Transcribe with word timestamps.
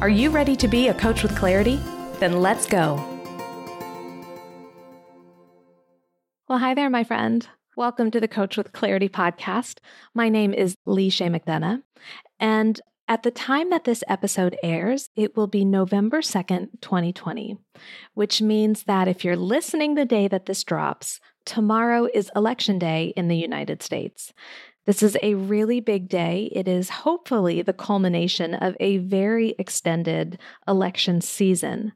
Are 0.00 0.08
you 0.08 0.30
ready 0.30 0.56
to 0.56 0.66
be 0.66 0.88
a 0.88 0.94
coach 0.94 1.22
with 1.22 1.36
clarity? 1.36 1.78
Then 2.20 2.40
let's 2.40 2.64
go. 2.64 2.94
Well, 6.48 6.58
hi 6.58 6.72
there, 6.72 6.88
my 6.88 7.04
friend. 7.04 7.46
Welcome 7.76 8.10
to 8.12 8.18
the 8.18 8.26
Coach 8.26 8.56
with 8.56 8.72
Clarity 8.72 9.10
podcast. 9.10 9.80
My 10.14 10.30
name 10.30 10.54
is 10.54 10.74
Leisha 10.88 11.28
McDonough, 11.28 11.82
and 12.38 12.80
at 13.08 13.24
the 13.24 13.30
time 13.30 13.68
that 13.68 13.84
this 13.84 14.02
episode 14.08 14.56
airs, 14.62 15.10
it 15.16 15.36
will 15.36 15.48
be 15.48 15.66
November 15.66 16.22
2nd, 16.22 16.80
2020, 16.80 17.58
which 18.14 18.40
means 18.40 18.84
that 18.84 19.06
if 19.06 19.22
you're 19.22 19.36
listening 19.36 19.96
the 19.96 20.06
day 20.06 20.28
that 20.28 20.46
this 20.46 20.64
drops, 20.64 21.20
tomorrow 21.44 22.08
is 22.14 22.30
Election 22.34 22.78
Day 22.78 23.12
in 23.16 23.28
the 23.28 23.36
United 23.36 23.82
States. 23.82 24.32
This 24.90 25.04
is 25.04 25.16
a 25.22 25.34
really 25.34 25.78
big 25.78 26.08
day. 26.08 26.50
It 26.50 26.66
is 26.66 26.90
hopefully 26.90 27.62
the 27.62 27.72
culmination 27.72 28.54
of 28.54 28.76
a 28.80 28.98
very 28.98 29.54
extended 29.56 30.40
election 30.66 31.20
season. 31.20 31.92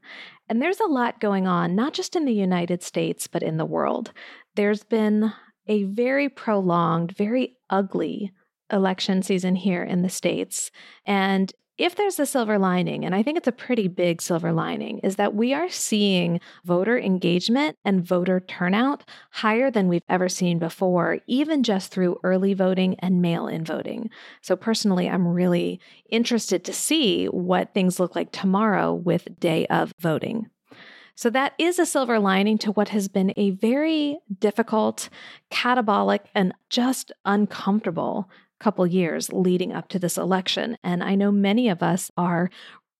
And 0.47 0.61
there's 0.61 0.79
a 0.79 0.87
lot 0.87 1.19
going 1.19 1.45
on, 1.45 1.75
not 1.75 1.91
just 1.91 2.15
in 2.15 2.23
the 2.23 2.31
United 2.31 2.81
States, 2.81 3.27
but 3.27 3.43
in 3.43 3.57
the 3.57 3.65
world. 3.65 4.13
There's 4.55 4.85
been 4.85 5.33
a 5.67 5.83
very 5.83 6.29
prolonged, 6.29 7.11
very 7.17 7.57
ugly 7.69 8.31
election 8.71 9.21
season 9.23 9.57
here 9.57 9.83
in 9.83 10.01
the 10.01 10.07
States. 10.07 10.71
And 11.05 11.51
if 11.77 11.95
there's 11.95 12.19
a 12.19 12.25
silver 12.25 12.57
lining, 12.57 13.03
and 13.03 13.13
I 13.13 13.21
think 13.21 13.37
it's 13.37 13.47
a 13.47 13.51
pretty 13.51 13.87
big 13.87 14.21
silver 14.21 14.53
lining, 14.53 14.99
is 14.99 15.17
that 15.17 15.35
we 15.35 15.53
are 15.53 15.69
seeing 15.69 16.39
voter 16.63 16.97
engagement 16.97 17.77
and 17.83 18.05
voter 18.05 18.39
turnout 18.39 19.03
higher 19.31 19.69
than 19.69 19.87
we've 19.87 20.01
ever 20.07 20.29
seen 20.29 20.57
before, 20.57 21.19
even 21.27 21.63
just 21.63 21.91
through 21.91 22.19
early 22.23 22.53
voting 22.53 22.95
and 22.99 23.21
mail 23.21 23.47
in 23.47 23.65
voting. 23.65 24.09
So, 24.41 24.55
personally, 24.55 25.09
I'm 25.09 25.27
really 25.27 25.81
interested 26.09 26.63
to 26.63 26.73
see 26.73 27.25
what 27.25 27.73
things 27.73 27.99
look 27.99 28.15
like 28.15 28.31
tomorrow 28.31 28.93
with 28.93 29.39
day 29.39 29.65
of 29.67 29.91
voting. 29.99 30.49
So, 31.15 31.29
that 31.29 31.53
is 31.57 31.77
a 31.77 31.85
silver 31.85 32.19
lining 32.19 32.57
to 32.59 32.71
what 32.71 32.89
has 32.89 33.09
been 33.09 33.33
a 33.35 33.51
very 33.51 34.19
difficult, 34.39 35.09
catabolic, 35.51 36.21
and 36.33 36.53
just 36.69 37.11
uncomfortable 37.25 38.29
couple 38.65 38.87
years 38.87 39.31
leading 39.31 39.71
up 39.71 39.87
to 39.89 39.99
this 39.99 40.17
election. 40.17 40.75
And 40.83 41.03
I 41.03 41.13
know 41.13 41.31
many 41.31 41.69
of 41.69 41.83
us 41.83 42.09
are 42.17 42.49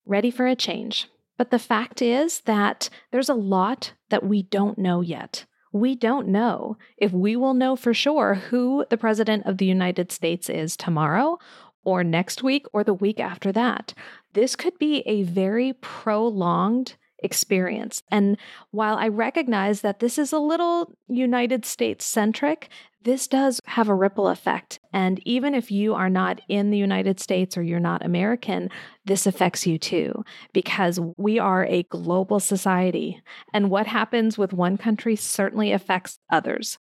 ready 0.05 0.29
for 0.29 0.45
a 0.45 0.55
change. 0.55 1.07
But 1.39 1.49
the 1.49 1.57
fact 1.57 2.03
is 2.03 2.41
that 2.41 2.87
there's 3.11 3.29
a 3.29 3.33
lot 3.33 3.93
that 4.11 4.23
we 4.23 4.43
don't 4.43 4.77
know 4.77 5.01
yet. 5.01 5.45
We 5.73 5.95
don't 5.95 6.27
know 6.27 6.77
if 6.97 7.11
we 7.11 7.35
will 7.35 7.55
know 7.55 7.75
for 7.75 7.95
sure 7.95 8.35
who 8.35 8.85
the 8.91 8.97
President 8.97 9.47
of 9.47 9.57
the 9.57 9.65
United 9.65 10.11
States 10.11 10.51
is 10.51 10.77
tomorrow 10.77 11.39
or 11.83 12.03
next 12.03 12.43
week 12.43 12.67
or 12.71 12.83
the 12.83 12.93
week 12.93 13.19
after 13.19 13.51
that. 13.53 13.95
This 14.33 14.55
could 14.55 14.77
be 14.77 14.99
a 15.07 15.23
very 15.23 15.73
prolonged 15.73 16.95
experience. 17.23 18.03
And 18.11 18.37
while 18.69 18.97
I 18.97 19.07
recognize 19.07 19.81
that 19.81 19.99
this 19.99 20.19
is 20.19 20.31
a 20.31 20.37
little 20.37 20.93
United 21.07 21.65
States 21.65 22.05
centric, 22.05 22.69
this 23.01 23.27
does 23.27 23.61
have 23.75 23.89
a 23.89 23.93
ripple 23.93 24.29
effect. 24.29 24.79
And 24.93 25.19
even 25.25 25.53
if 25.53 25.69
you 25.69 25.95
are 25.95 26.09
not 26.09 26.39
in 26.47 26.71
the 26.71 26.77
United 26.77 27.19
States 27.19 27.57
or 27.57 27.61
you're 27.61 27.77
not 27.77 28.05
American, 28.05 28.69
this 29.03 29.27
affects 29.27 29.67
you 29.67 29.77
too, 29.77 30.23
because 30.53 30.97
we 31.17 31.39
are 31.39 31.65
a 31.65 31.83
global 31.83 32.39
society. 32.39 33.21
And 33.53 33.69
what 33.69 33.85
happens 33.85 34.37
with 34.37 34.53
one 34.53 34.77
country 34.77 35.17
certainly 35.17 35.73
affects 35.73 36.19
others. 36.31 36.77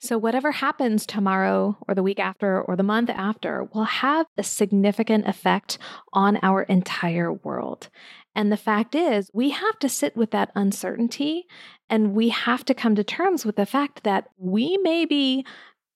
So, 0.00 0.18
whatever 0.18 0.52
happens 0.52 1.06
tomorrow 1.06 1.78
or 1.88 1.94
the 1.94 2.02
week 2.02 2.18
after 2.18 2.60
or 2.60 2.76
the 2.76 2.82
month 2.82 3.08
after 3.08 3.64
will 3.72 3.84
have 3.84 4.26
a 4.36 4.42
significant 4.42 5.26
effect 5.26 5.78
on 6.12 6.38
our 6.42 6.64
entire 6.64 7.32
world. 7.32 7.88
And 8.34 8.52
the 8.52 8.58
fact 8.58 8.94
is, 8.94 9.30
we 9.32 9.50
have 9.50 9.78
to 9.78 9.88
sit 9.88 10.14
with 10.14 10.30
that 10.32 10.50
uncertainty 10.54 11.46
and 11.88 12.12
we 12.12 12.28
have 12.28 12.66
to 12.66 12.74
come 12.74 12.94
to 12.96 13.04
terms 13.04 13.46
with 13.46 13.56
the 13.56 13.64
fact 13.64 14.04
that 14.04 14.26
we 14.36 14.76
may 14.82 15.06
be 15.06 15.46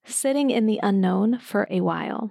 sitting 0.09 0.51
in 0.51 0.67
the 0.67 0.81
unknown 0.83 1.39
for 1.39 1.67
a 1.71 1.81
while. 1.81 2.31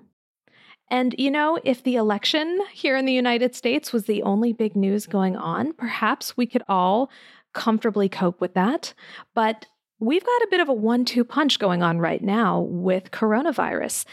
And, 0.90 1.14
you 1.18 1.30
know, 1.30 1.60
if 1.64 1.84
the 1.84 1.96
election 1.96 2.60
here 2.72 2.96
in 2.96 3.06
the 3.06 3.14
United 3.14 3.56
States 3.56 3.92
was 3.92 4.06
the 4.06 4.24
only 4.24 4.54
big 4.54 4.76
news 4.76 5.06
going 5.06 5.36
on, 5.36 5.74
perhaps 5.74 6.38
we 6.38 6.46
could 6.46 6.64
all 6.70 7.10
comfortably 7.54 8.08
cope 8.08 8.40
with 8.40 8.54
that. 8.54 8.94
But 9.34 9.66
we've 10.00 10.26
got 10.26 10.42
a 10.44 10.48
bit 10.50 10.62
of 10.62 10.70
a 10.70 10.74
one 10.74 11.04
two 11.04 11.24
punch 11.24 11.60
going 11.60 11.84
on 11.84 12.00
right 12.00 12.24
now 12.24 12.62
with 12.62 13.12
coronavirus. 13.12 14.06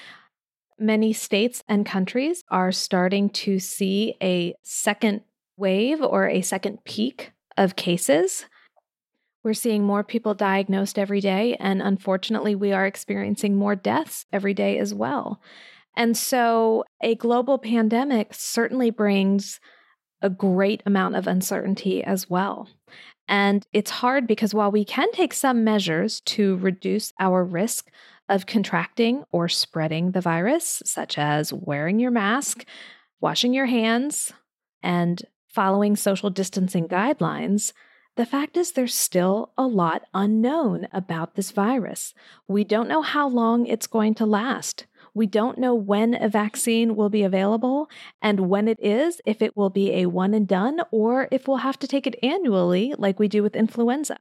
Many 0.79 1.13
states 1.13 1.63
and 1.69 1.87
countries 1.87 2.43
are 2.51 2.73
starting 2.73 3.31
to 3.31 3.61
see 3.61 4.17
a 4.21 4.55
second 4.63 5.21
wave 5.57 6.03
or 6.03 6.29
a 6.29 6.43
second 6.43 6.83
peak 6.85 7.33
of 7.57 7.77
cases. 7.77 8.47
We're 9.45 9.53
seeing 9.53 9.85
more 9.85 10.03
people 10.03 10.33
diagnosed 10.33 10.99
every 10.99 11.21
day, 11.21 11.55
and 11.61 11.83
unfortunately, 11.83 12.55
we 12.55 12.73
are 12.73 12.87
experiencing 12.87 13.55
more 13.55 13.77
deaths 13.77 14.25
every 14.33 14.55
day 14.55 14.79
as 14.79 14.95
well. 14.95 15.41
And 15.95 16.17
so, 16.17 16.85
a 17.03 17.15
global 17.15 17.59
pandemic 17.59 18.33
certainly 18.33 18.91
brings 18.91 19.61
a 20.23 20.31
great 20.31 20.83
amount 20.87 21.17
of 21.17 21.27
uncertainty 21.27 22.03
as 22.03 22.31
well. 22.31 22.69
And 23.29 23.67
it's 23.75 23.91
hard 23.91 24.27
because 24.27 24.55
while 24.55 24.71
we 24.71 24.85
can 24.85 25.13
take 25.13 25.35
some 25.35 25.63
measures 25.63 26.21
to 26.23 26.57
reduce 26.57 27.13
our 27.21 27.45
risk 27.45 27.91
of 28.31 28.47
contracting 28.47 29.25
or 29.31 29.49
spreading 29.49 30.13
the 30.13 30.23
virus, 30.23 30.83
such 30.87 31.19
as 31.19 31.53
wearing 31.53 32.01
your 32.01 32.11
mask, 32.11 32.65
washing 33.21 33.53
your 33.53 33.67
hands, 33.67 34.33
and 34.83 35.23
following 35.49 35.97
social 35.97 36.31
distancing 36.31 36.89
guidelines, 36.89 37.75
the 38.17 38.27
fact 38.27 38.57
is 38.57 38.73
there's 38.73 38.95
still 38.95 39.53
a 39.59 39.67
lot 39.67 40.03
unknown 40.15 40.87
about 40.93 41.35
this 41.35 41.51
virus. 41.51 42.15
We 42.47 42.63
don't 42.63 42.89
know 42.89 43.03
how 43.03 43.29
long 43.29 43.67
it's 43.67 43.87
going 43.87 44.15
to 44.17 44.27
last. 44.27 44.87
We 45.15 45.27
don't 45.27 45.59
know 45.59 45.75
when 45.75 46.15
a 46.21 46.29
vaccine 46.29 46.97
will 46.97 47.09
be 47.09 47.23
available, 47.23 47.89
and 48.21 48.49
when 48.49 48.67
it 48.67 48.79
is, 48.81 49.21
if 49.25 49.41
it 49.43 49.57
will 49.57 49.71
be 49.71 49.93
a 49.93 50.07
one 50.07 50.35
and 50.35 50.47
done 50.47 50.81
or 50.91 51.29
if 51.31 51.47
we'll 51.47 51.59
have 51.59 51.79
to 51.81 51.87
take 51.87 52.07
it 52.07 52.19
annually 52.23 52.95
like 52.99 53.19
we 53.19 53.29
do 53.29 53.43
with 53.43 53.57
influenza. 53.57 54.19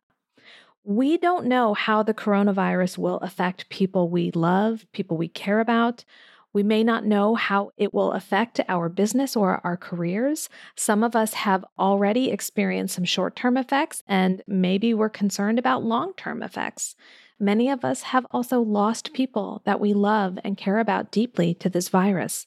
We 0.84 1.18
don't 1.18 1.46
know 1.46 1.74
how 1.74 2.04
the 2.04 2.14
coronavirus 2.14 2.98
will 2.98 3.18
affect 3.20 3.70
people 3.70 4.10
we 4.10 4.32
love, 4.32 4.86
people 4.92 5.18
we 5.18 5.30
care 5.30 5.60
about. 5.60 6.04
We 6.54 6.64
may 6.64 6.84
not 6.84 7.06
know 7.06 7.34
how 7.34 7.72
it 7.78 7.94
will 7.94 8.12
affect 8.12 8.62
our 8.70 8.88
business 8.88 9.36
or 9.36 9.60
our 9.64 9.76
careers. 9.76 10.50
Some 10.76 11.04
of 11.04 11.16
us 11.16 11.34
have 11.34 11.66
already 11.80 12.30
experienced 12.30 12.96
some 12.96 13.06
short 13.06 13.36
term 13.36 13.58
effects, 13.58 14.04
and 14.08 14.44
maybe 14.48 14.94
we're 14.94 15.10
concerned 15.10 15.58
about 15.58 15.84
long 15.84 16.14
term 16.16 16.44
effects. 16.44 16.96
Many 17.40 17.70
of 17.70 17.84
us 17.84 18.04
have 18.04 18.28
also 18.32 18.62
lost 18.62 19.14
people 19.14 19.64
that 19.66 19.80
we 19.80 19.94
love 19.94 20.38
and 20.44 20.56
care 20.56 20.78
about 20.78 21.12
deeply 21.12 21.56
to 21.56 21.70
this 21.70 21.90
virus. 21.90 22.46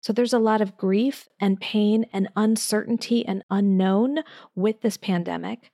So 0.00 0.12
there's 0.12 0.34
a 0.34 0.38
lot 0.38 0.60
of 0.60 0.76
grief 0.76 1.26
and 1.40 1.60
pain 1.60 2.06
and 2.12 2.28
uncertainty 2.36 3.26
and 3.26 3.42
unknown 3.50 4.18
with 4.54 4.82
this 4.82 4.96
pandemic. 4.96 5.72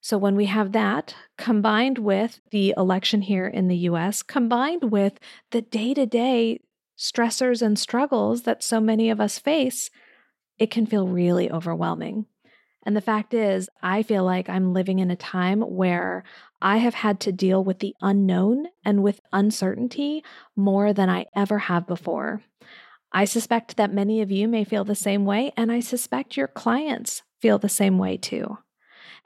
So, 0.00 0.16
when 0.16 0.36
we 0.36 0.46
have 0.46 0.72
that 0.72 1.14
combined 1.36 1.98
with 1.98 2.40
the 2.50 2.72
election 2.76 3.20
here 3.20 3.48
in 3.48 3.66
the 3.66 3.76
US, 3.78 4.22
combined 4.22 4.92
with 4.92 5.18
the 5.50 5.60
day 5.60 5.92
to 5.92 6.06
day 6.06 6.60
stressors 6.98 7.62
and 7.62 7.78
struggles 7.78 8.42
that 8.42 8.62
so 8.62 8.80
many 8.80 9.10
of 9.10 9.20
us 9.20 9.38
face, 9.38 9.90
it 10.58 10.70
can 10.70 10.86
feel 10.86 11.06
really 11.06 11.50
overwhelming. 11.50 12.26
And 12.84 12.96
the 12.96 13.00
fact 13.00 13.34
is, 13.34 13.68
I 13.82 14.02
feel 14.02 14.24
like 14.24 14.48
I'm 14.48 14.72
living 14.72 14.98
in 14.98 15.10
a 15.10 15.16
time 15.16 15.60
where 15.60 16.24
I 16.60 16.78
have 16.78 16.94
had 16.94 17.20
to 17.20 17.32
deal 17.32 17.62
with 17.62 17.80
the 17.80 17.94
unknown 18.00 18.68
and 18.84 19.02
with 19.02 19.20
uncertainty 19.32 20.24
more 20.56 20.92
than 20.92 21.10
I 21.10 21.26
ever 21.36 21.58
have 21.58 21.86
before. 21.86 22.42
I 23.12 23.24
suspect 23.24 23.76
that 23.76 23.92
many 23.92 24.20
of 24.20 24.30
you 24.30 24.48
may 24.48 24.64
feel 24.64 24.84
the 24.84 24.94
same 24.94 25.24
way, 25.24 25.52
and 25.56 25.72
I 25.72 25.80
suspect 25.80 26.36
your 26.36 26.48
clients 26.48 27.22
feel 27.40 27.58
the 27.58 27.68
same 27.68 27.98
way 27.98 28.16
too. 28.16 28.58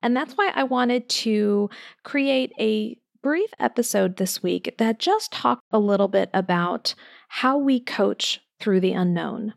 And 0.03 0.17
that's 0.17 0.35
why 0.35 0.53
I 0.55 0.65
wanted 0.65 1.09
to 1.09 1.71
create 2.03 2.53
a 2.59 2.99
brief 3.23 3.51
episode 3.59 4.17
this 4.17 4.43
week 4.43 4.75
that 4.79 4.99
just 4.99 5.33
talked 5.33 5.63
a 5.71 5.79
little 5.79 6.09
bit 6.09 6.29
about 6.35 6.95
how 7.29 7.57
we 7.57 7.79
coach 7.79 8.41
through 8.61 8.81
the 8.81 8.93
unknown. 8.93 9.55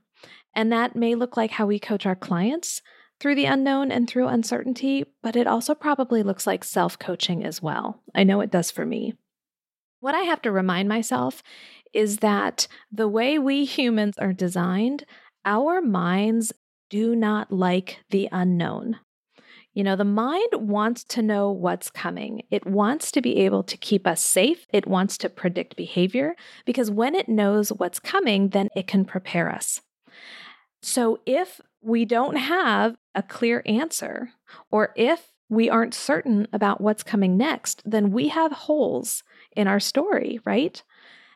And 0.54 0.72
that 0.72 0.96
may 0.96 1.16
look 1.16 1.36
like 1.36 1.52
how 1.52 1.66
we 1.66 1.80
coach 1.80 2.06
our 2.06 2.16
clients, 2.16 2.82
through 3.20 3.36
the 3.36 3.46
unknown 3.46 3.92
and 3.92 4.08
through 4.08 4.28
uncertainty, 4.28 5.06
but 5.24 5.36
it 5.36 5.48
also 5.48 5.74
probably 5.74 6.22
looks 6.22 6.46
like 6.46 6.64
self 6.64 7.00
coaching 7.00 7.44
as 7.44 7.62
well. 7.62 8.02
I 8.14 8.24
know 8.24 8.42
it 8.42 8.52
does 8.52 8.72
for 8.72 8.86
me. 8.86 9.14
What 10.00 10.16
I 10.16 10.22
have 10.22 10.42
to 10.44 10.52
remind 10.52 10.90
myself 10.90 11.42
is 11.94 12.18
that 12.18 12.68
the 12.92 13.08
way 13.08 13.40
we 13.40 13.66
humans 13.66 14.18
are 14.18 14.34
designed, 14.34 15.06
our 15.46 15.82
minds 15.82 16.52
do 16.90 17.16
not 17.16 17.52
like 17.52 18.00
the 18.10 18.28
unknown. 18.32 19.00
You 19.76 19.84
know, 19.84 19.98
the 19.98 20.06
mind 20.06 20.54
wants 20.54 21.04
to 21.04 21.22
know 21.22 21.52
what's 21.52 21.92
coming. 21.92 22.44
It 22.50 22.66
wants 22.66 23.12
to 23.12 23.22
be 23.22 23.38
able 23.40 23.62
to 23.64 23.76
keep 23.76 24.08
us 24.08 24.24
safe. 24.24 24.66
It 24.72 24.88
wants 24.88 25.18
to 25.20 25.30
predict 25.30 25.76
behavior 25.76 26.36
because 26.66 26.90
when 26.90 27.14
it 27.14 27.28
knows 27.28 27.74
what's 27.74 28.00
coming, 28.00 28.50
then 28.50 28.70
it 28.74 28.88
can 28.88 29.04
prepare 29.04 29.52
us. 29.52 29.82
So 30.82 31.20
if 31.26 31.60
we 31.82 32.06
don't 32.06 32.38
have 32.38 32.96
a 33.14 33.22
clear 33.22 33.62
answer, 33.66 34.30
or 34.72 34.94
if 34.96 35.34
we 35.50 35.70
aren't 35.70 35.94
certain 35.94 36.48
about 36.54 36.80
what's 36.80 37.04
coming 37.04 37.36
next, 37.36 37.82
then 37.86 38.12
we 38.12 38.30
have 38.30 38.52
holes 38.54 39.24
in 39.56 39.68
our 39.68 39.82
story, 39.82 40.40
right? 40.46 40.82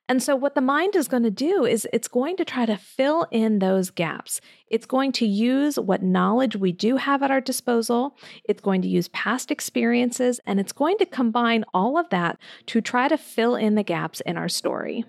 And 0.09 0.23
so, 0.23 0.35
what 0.35 0.55
the 0.55 0.61
mind 0.61 0.95
is 0.95 1.07
going 1.07 1.21
to 1.21 1.29
do 1.29 1.65
is 1.65 1.87
it's 1.93 2.07
going 2.07 2.35
to 2.37 2.43
try 2.43 2.65
to 2.65 2.77
fill 2.77 3.27
in 3.29 3.59
those 3.59 3.91
gaps. 3.91 4.41
It's 4.67 4.87
going 4.87 5.11
to 5.13 5.25
use 5.25 5.77
what 5.77 6.01
knowledge 6.01 6.55
we 6.55 6.71
do 6.71 6.97
have 6.97 7.21
at 7.21 7.29
our 7.29 7.39
disposal. 7.39 8.17
It's 8.43 8.61
going 8.61 8.81
to 8.81 8.87
use 8.87 9.07
past 9.09 9.51
experiences, 9.51 10.39
and 10.47 10.59
it's 10.59 10.73
going 10.73 10.97
to 10.97 11.05
combine 11.05 11.63
all 11.75 11.95
of 11.95 12.09
that 12.09 12.39
to 12.65 12.81
try 12.81 13.07
to 13.07 13.17
fill 13.17 13.55
in 13.55 13.75
the 13.75 13.83
gaps 13.83 14.19
in 14.21 14.35
our 14.35 14.49
story. 14.49 15.05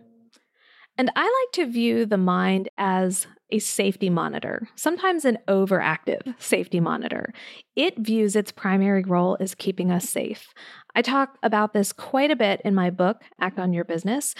And 0.98 1.10
I 1.16 1.22
like 1.22 1.52
to 1.54 1.72
view 1.72 2.04
the 2.04 2.18
mind 2.18 2.68
as 2.76 3.26
a 3.50 3.58
safety 3.58 4.10
monitor, 4.10 4.68
sometimes 4.76 5.24
an 5.24 5.38
overactive 5.48 6.34
safety 6.38 6.78
monitor. 6.78 7.32
It 7.74 7.98
views 7.98 8.36
its 8.36 8.52
primary 8.52 9.02
role 9.02 9.38
as 9.40 9.54
keeping 9.54 9.90
us 9.90 10.10
safe. 10.10 10.52
I 10.94 11.00
talk 11.00 11.38
about 11.42 11.72
this 11.72 11.94
quite 11.94 12.30
a 12.30 12.36
bit 12.36 12.60
in 12.66 12.74
my 12.74 12.90
book, 12.90 13.22
Act 13.40 13.58
on 13.58 13.72
Your 13.72 13.84
Business. 13.84 14.34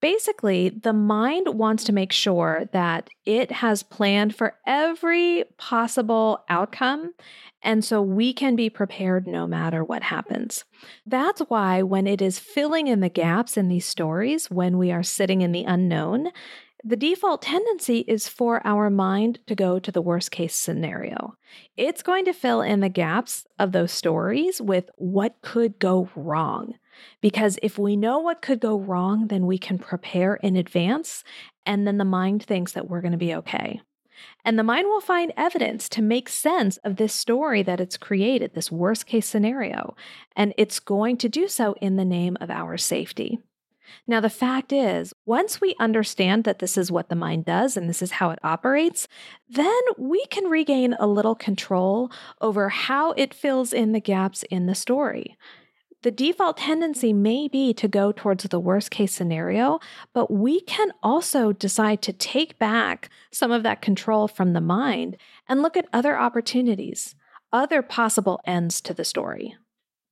Basically, 0.00 0.68
the 0.68 0.92
mind 0.92 1.58
wants 1.58 1.82
to 1.84 1.92
make 1.92 2.12
sure 2.12 2.68
that 2.72 3.10
it 3.24 3.50
has 3.50 3.82
planned 3.82 4.34
for 4.34 4.54
every 4.66 5.44
possible 5.56 6.44
outcome. 6.48 7.14
And 7.62 7.84
so 7.84 8.00
we 8.00 8.32
can 8.32 8.54
be 8.54 8.70
prepared 8.70 9.26
no 9.26 9.46
matter 9.46 9.82
what 9.82 10.04
happens. 10.04 10.64
That's 11.04 11.40
why, 11.48 11.82
when 11.82 12.06
it 12.06 12.22
is 12.22 12.38
filling 12.38 12.86
in 12.86 13.00
the 13.00 13.08
gaps 13.08 13.56
in 13.56 13.68
these 13.68 13.86
stories, 13.86 14.48
when 14.50 14.78
we 14.78 14.92
are 14.92 15.02
sitting 15.02 15.40
in 15.40 15.50
the 15.50 15.64
unknown, 15.64 16.28
the 16.84 16.96
default 16.96 17.42
tendency 17.42 18.04
is 18.06 18.28
for 18.28 18.64
our 18.64 18.88
mind 18.88 19.40
to 19.48 19.56
go 19.56 19.80
to 19.80 19.90
the 19.90 20.00
worst 20.00 20.30
case 20.30 20.54
scenario. 20.54 21.36
It's 21.76 22.04
going 22.04 22.24
to 22.26 22.32
fill 22.32 22.62
in 22.62 22.78
the 22.78 22.88
gaps 22.88 23.46
of 23.58 23.72
those 23.72 23.90
stories 23.90 24.60
with 24.60 24.88
what 24.96 25.34
could 25.42 25.80
go 25.80 26.08
wrong. 26.14 26.74
Because 27.20 27.58
if 27.62 27.78
we 27.78 27.96
know 27.96 28.18
what 28.18 28.42
could 28.42 28.60
go 28.60 28.78
wrong, 28.78 29.28
then 29.28 29.46
we 29.46 29.58
can 29.58 29.78
prepare 29.78 30.36
in 30.36 30.56
advance, 30.56 31.24
and 31.66 31.86
then 31.86 31.98
the 31.98 32.04
mind 32.04 32.42
thinks 32.42 32.72
that 32.72 32.88
we're 32.88 33.00
going 33.00 33.12
to 33.12 33.18
be 33.18 33.34
okay. 33.34 33.80
And 34.44 34.58
the 34.58 34.64
mind 34.64 34.88
will 34.88 35.00
find 35.00 35.32
evidence 35.36 35.88
to 35.90 36.02
make 36.02 36.28
sense 36.28 36.76
of 36.78 36.96
this 36.96 37.14
story 37.14 37.62
that 37.62 37.80
it's 37.80 37.96
created, 37.96 38.54
this 38.54 38.72
worst 38.72 39.06
case 39.06 39.26
scenario, 39.26 39.94
and 40.34 40.54
it's 40.56 40.80
going 40.80 41.16
to 41.18 41.28
do 41.28 41.48
so 41.48 41.74
in 41.80 41.96
the 41.96 42.04
name 42.04 42.36
of 42.40 42.50
our 42.50 42.76
safety. 42.76 43.38
Now, 44.06 44.20
the 44.20 44.30
fact 44.30 44.72
is, 44.72 45.14
once 45.24 45.60
we 45.60 45.74
understand 45.80 46.44
that 46.44 46.58
this 46.58 46.76
is 46.76 46.92
what 46.92 47.08
the 47.08 47.16
mind 47.16 47.46
does 47.46 47.76
and 47.76 47.88
this 47.88 48.02
is 48.02 48.12
how 48.12 48.30
it 48.30 48.38
operates, 48.42 49.08
then 49.48 49.80
we 49.96 50.24
can 50.26 50.44
regain 50.44 50.94
a 50.98 51.06
little 51.06 51.34
control 51.34 52.10
over 52.40 52.68
how 52.68 53.12
it 53.12 53.32
fills 53.32 53.72
in 53.72 53.92
the 53.92 54.00
gaps 54.00 54.42
in 54.50 54.66
the 54.66 54.74
story 54.74 55.36
the 56.02 56.10
default 56.10 56.58
tendency 56.58 57.12
may 57.12 57.48
be 57.48 57.74
to 57.74 57.88
go 57.88 58.12
towards 58.12 58.44
the 58.44 58.60
worst 58.60 58.90
case 58.90 59.12
scenario, 59.12 59.80
but 60.12 60.30
we 60.30 60.60
can 60.60 60.92
also 61.02 61.52
decide 61.52 62.02
to 62.02 62.12
take 62.12 62.58
back 62.58 63.10
some 63.32 63.50
of 63.50 63.64
that 63.64 63.82
control 63.82 64.28
from 64.28 64.52
the 64.52 64.60
mind 64.60 65.16
and 65.48 65.60
look 65.60 65.76
at 65.76 65.88
other 65.92 66.18
opportunities, 66.18 67.16
other 67.52 67.82
possible 67.82 68.40
ends 68.46 68.80
to 68.80 68.94
the 68.94 69.04
story. 69.04 69.56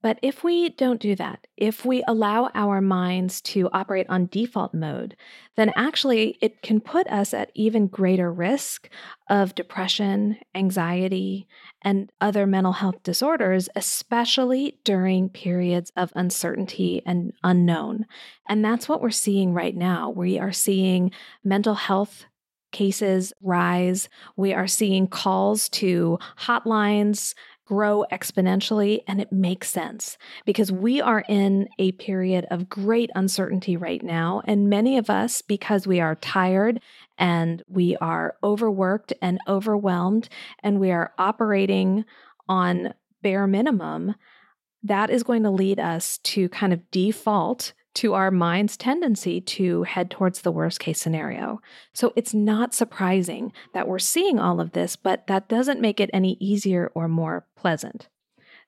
But 0.02 0.18
if 0.22 0.44
we 0.44 0.68
don't 0.68 1.00
do 1.00 1.16
that, 1.16 1.46
if 1.56 1.84
we 1.84 2.04
allow 2.06 2.50
our 2.54 2.80
minds 2.80 3.40
to 3.42 3.68
operate 3.72 4.06
on 4.08 4.26
default 4.26 4.74
mode, 4.74 5.16
then 5.56 5.72
actually 5.74 6.38
it 6.40 6.62
can 6.62 6.80
put 6.80 7.06
us 7.08 7.32
at 7.32 7.50
even 7.54 7.86
greater 7.86 8.32
risk 8.32 8.88
of 9.28 9.54
depression, 9.54 10.36
anxiety, 10.54 11.48
and 11.82 12.12
other 12.20 12.46
mental 12.46 12.74
health 12.74 13.02
disorders, 13.02 13.68
especially 13.74 14.78
during 14.84 15.28
periods 15.28 15.90
of 15.96 16.12
uncertainty 16.14 17.02
and 17.06 17.32
unknown. 17.42 18.06
And 18.48 18.64
that's 18.64 18.88
what 18.88 19.00
we're 19.00 19.10
seeing 19.10 19.54
right 19.54 19.74
now. 19.74 20.10
We 20.10 20.38
are 20.38 20.52
seeing 20.52 21.10
mental 21.42 21.74
health 21.74 22.26
cases 22.70 23.32
rise. 23.40 24.08
We 24.36 24.52
are 24.52 24.66
seeing 24.66 25.06
calls 25.06 25.68
to 25.70 26.18
hotlines 26.40 27.34
grow 27.66 28.04
exponentially. 28.10 29.00
And 29.06 29.20
it 29.20 29.32
makes 29.32 29.68
sense 29.68 30.16
because 30.46 30.72
we 30.72 31.00
are 31.00 31.24
in 31.28 31.68
a 31.78 31.92
period 31.92 32.46
of 32.50 32.68
great 32.68 33.10
uncertainty 33.14 33.76
right 33.76 34.02
now. 34.02 34.42
And 34.46 34.70
many 34.70 34.96
of 34.96 35.10
us, 35.10 35.42
because 35.42 35.86
we 35.86 36.00
are 36.00 36.14
tired 36.14 36.80
and 37.18 37.62
we 37.68 37.96
are 37.96 38.36
overworked 38.42 39.12
and 39.20 39.38
overwhelmed 39.48 40.28
and 40.62 40.80
we 40.80 40.90
are 40.92 41.12
operating 41.18 42.04
on 42.48 42.94
bare 43.22 43.46
minimum, 43.46 44.14
that 44.82 45.10
is 45.10 45.24
going 45.24 45.42
to 45.42 45.50
lead 45.50 45.80
us 45.80 46.18
to 46.18 46.48
kind 46.48 46.72
of 46.72 46.90
default 46.90 47.72
to 47.96 48.14
our 48.14 48.30
mind's 48.30 48.76
tendency 48.76 49.40
to 49.40 49.82
head 49.84 50.10
towards 50.10 50.42
the 50.42 50.52
worst 50.52 50.80
case 50.80 51.00
scenario. 51.00 51.60
So 51.94 52.12
it's 52.14 52.34
not 52.34 52.74
surprising 52.74 53.52
that 53.72 53.88
we're 53.88 53.98
seeing 53.98 54.38
all 54.38 54.60
of 54.60 54.72
this, 54.72 54.96
but 54.96 55.26
that 55.26 55.48
doesn't 55.48 55.80
make 55.80 55.98
it 55.98 56.10
any 56.12 56.36
easier 56.38 56.90
or 56.94 57.08
more 57.08 57.46
pleasant. 57.56 58.08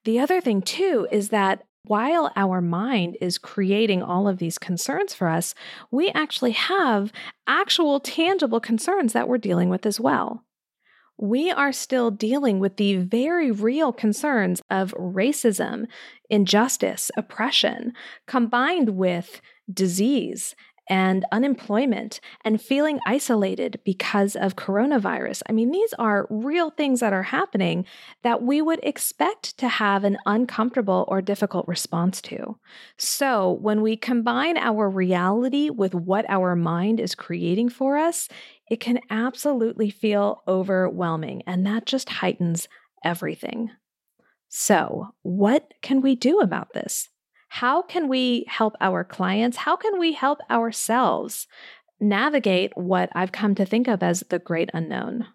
The 0.04 0.19
other 0.19 0.40
thing, 0.40 0.62
too, 0.62 1.06
is 1.12 1.28
that 1.28 1.64
while 1.84 2.32
our 2.36 2.60
mind 2.60 3.16
is 3.20 3.38
creating 3.38 4.02
all 4.02 4.28
of 4.28 4.38
these 4.38 4.58
concerns 4.58 5.14
for 5.14 5.28
us, 5.28 5.54
we 5.90 6.10
actually 6.10 6.52
have 6.52 7.12
actual 7.46 8.00
tangible 8.00 8.60
concerns 8.60 9.12
that 9.12 9.28
we're 9.28 9.38
dealing 9.38 9.69
with 9.69 9.86
as 9.86 10.00
well 10.00 10.44
we 11.19 11.51
are 11.51 11.72
still 11.72 12.10
dealing 12.10 12.60
with 12.60 12.77
the 12.77 12.96
very 12.96 13.51
real 13.51 13.93
concerns 13.93 14.63
of 14.70 14.94
racism, 14.94 15.87
injustice, 16.31 17.10
oppression, 17.17 17.93
combined 18.27 18.91
with 18.91 19.41
disease 19.72 20.55
and 20.88 21.24
unemployment 21.32 22.20
and 22.44 22.60
feeling 22.60 22.98
isolated 23.06 23.80
because 23.84 24.36
of 24.36 24.56
coronavirus. 24.56 25.42
I 25.48 25.52
mean, 25.52 25.70
these 25.70 25.92
are 25.98 26.26
real 26.30 26.70
things 26.70 27.00
that 27.00 27.12
are 27.12 27.22
happening 27.22 27.84
that 28.22 28.42
we 28.42 28.62
would 28.62 28.80
expect 28.82 29.58
to 29.58 29.68
have 29.68 30.04
an 30.04 30.18
uncomfortable 30.26 31.04
or 31.08 31.20
difficult 31.20 31.68
response 31.68 32.20
to. 32.22 32.58
So, 32.96 33.58
when 33.60 33.82
we 33.82 33.96
combine 33.96 34.56
our 34.56 34.88
reality 34.88 35.70
with 35.70 35.94
what 35.94 36.24
our 36.28 36.56
mind 36.56 37.00
is 37.00 37.14
creating 37.14 37.68
for 37.68 37.96
us, 37.96 38.28
it 38.70 38.80
can 38.80 39.00
absolutely 39.10 39.90
feel 39.90 40.42
overwhelming, 40.46 41.42
and 41.46 41.66
that 41.66 41.86
just 41.86 42.08
heightens 42.08 42.68
everything. 43.04 43.70
So, 44.48 45.08
what 45.22 45.72
can 45.82 46.00
we 46.00 46.14
do 46.14 46.40
about 46.40 46.72
this? 46.72 47.08
How 47.48 47.82
can 47.82 48.08
we 48.08 48.44
help 48.46 48.76
our 48.81 49.05
clients? 49.05 49.58
How 49.58 49.76
can 49.76 49.98
we 49.98 50.12
help 50.12 50.40
ourselves 50.50 51.46
navigate 52.00 52.76
what 52.76 53.10
I've 53.14 53.32
come 53.32 53.55
to 53.56 53.67
think 53.67 53.88
of 53.88 54.02
as 54.02 54.20
the 54.28 54.38
great 54.38 54.70
unknown? 54.74 55.26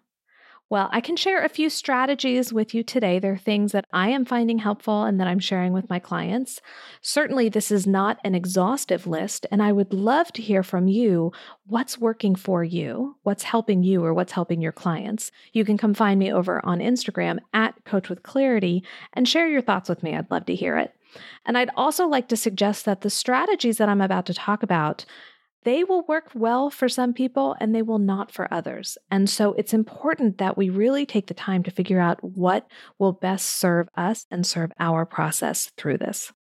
Well, 0.70 0.88
I 0.92 1.02
can 1.02 1.16
share 1.16 1.44
a 1.44 1.50
few 1.50 1.68
strategies 1.68 2.52
with 2.52 2.74
you 2.74 2.82
today. 2.82 3.18
They're 3.18 3.36
things 3.36 3.72
that 3.72 3.84
I 3.92 4.08
am 4.08 4.24
finding 4.24 4.58
helpful 4.58 5.02
and 5.02 5.20
that 5.20 5.28
I'm 5.28 5.38
sharing 5.38 5.74
with 5.74 5.90
my 5.90 5.98
clients. 5.98 6.62
Certainly, 7.02 7.50
this 7.50 7.70
is 7.70 7.86
not 7.86 8.18
an 8.24 8.34
exhaustive 8.34 9.06
list, 9.06 9.46
and 9.52 9.62
I 9.62 9.72
would 9.72 9.92
love 9.92 10.32
to 10.32 10.42
hear 10.42 10.62
from 10.62 10.88
you 10.88 11.32
what's 11.66 11.98
working 11.98 12.34
for 12.34 12.64
you, 12.64 13.16
what's 13.22 13.42
helping 13.42 13.82
you, 13.82 14.02
or 14.02 14.14
what's 14.14 14.32
helping 14.32 14.62
your 14.62 14.72
clients. 14.72 15.30
You 15.52 15.66
can 15.66 15.76
come 15.76 15.92
find 15.92 16.18
me 16.18 16.32
over 16.32 16.64
on 16.64 16.78
Instagram 16.78 17.40
at 17.52 17.84
Coach 17.84 18.08
with 18.08 18.22
Clarity 18.22 18.82
and 19.12 19.28
share 19.28 19.48
your 19.48 19.62
thoughts 19.62 19.90
with 19.90 20.02
me. 20.02 20.16
I'd 20.16 20.30
love 20.30 20.46
to 20.46 20.54
hear 20.54 20.78
it. 20.78 20.94
And 21.44 21.56
I'd 21.56 21.70
also 21.76 22.06
like 22.06 22.28
to 22.28 22.36
suggest 22.36 22.84
that 22.84 23.02
the 23.02 23.10
strategies 23.10 23.78
that 23.78 23.88
I'm 23.88 24.00
about 24.00 24.26
to 24.26 24.34
talk 24.34 24.62
about 24.62 25.04
they 25.64 25.82
will 25.82 26.04
work 26.06 26.30
well 26.34 26.70
for 26.70 26.88
some 26.88 27.12
people 27.12 27.56
and 27.58 27.74
they 27.74 27.82
will 27.82 27.98
not 27.98 28.30
for 28.30 28.52
others. 28.52 28.96
And 29.10 29.28
so 29.28 29.54
it's 29.54 29.74
important 29.74 30.38
that 30.38 30.56
we 30.56 30.68
really 30.68 31.06
take 31.06 31.26
the 31.26 31.34
time 31.34 31.62
to 31.64 31.70
figure 31.70 32.00
out 32.00 32.22
what 32.22 32.66
will 32.98 33.12
best 33.12 33.46
serve 33.46 33.88
us 33.96 34.26
and 34.30 34.46
serve 34.46 34.72
our 34.78 35.04
process 35.06 35.72
through 35.76 35.98
this. 35.98 36.32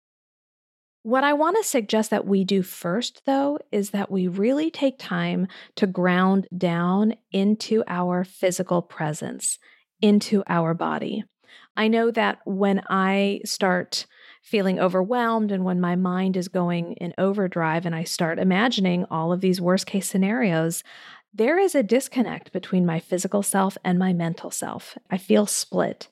What 1.03 1.23
I 1.25 1.33
want 1.33 1.57
to 1.57 1.63
suggest 1.63 2.11
that 2.11 2.25
we 2.25 2.45
do 2.45 2.63
first, 2.63 3.23
though, 3.25 3.59
is 3.71 3.89
that 3.89 4.11
we 4.11 4.27
really 4.27 4.71
take 4.71 4.97
time 4.99 5.47
to 5.75 5.87
ground 5.87 6.47
down 6.57 7.15
into 7.31 7.83
our 7.87 8.23
physical 8.23 8.81
presence, 8.81 9.57
into 10.01 10.43
our 10.47 10.73
body. 10.73 11.25
I 11.75 11.89
know 11.89 12.09
that 12.11 12.39
when 12.45 12.81
I 12.87 13.41
start 13.43 14.05
feeling 14.43 14.77
overwhelmed 14.77 15.51
and 15.51 15.63
when 15.63 15.79
my 15.79 15.95
mind 15.95 16.35
is 16.37 16.49
going 16.49 16.93
in 16.93 17.13
overdrive 17.17 17.85
and 17.85 17.95
I 17.95 18.03
start 18.03 18.37
imagining 18.37 19.05
all 19.09 19.31
of 19.31 19.41
these 19.41 19.61
worst 19.61 19.87
case 19.87 20.07
scenarios, 20.07 20.83
there 21.33 21.57
is 21.57 21.73
a 21.73 21.81
disconnect 21.81 22.51
between 22.51 22.85
my 22.85 22.99
physical 22.99 23.41
self 23.41 23.77
and 23.83 23.97
my 23.97 24.13
mental 24.13 24.51
self. 24.51 24.97
I 25.09 25.17
feel 25.17 25.47
split. 25.47 26.09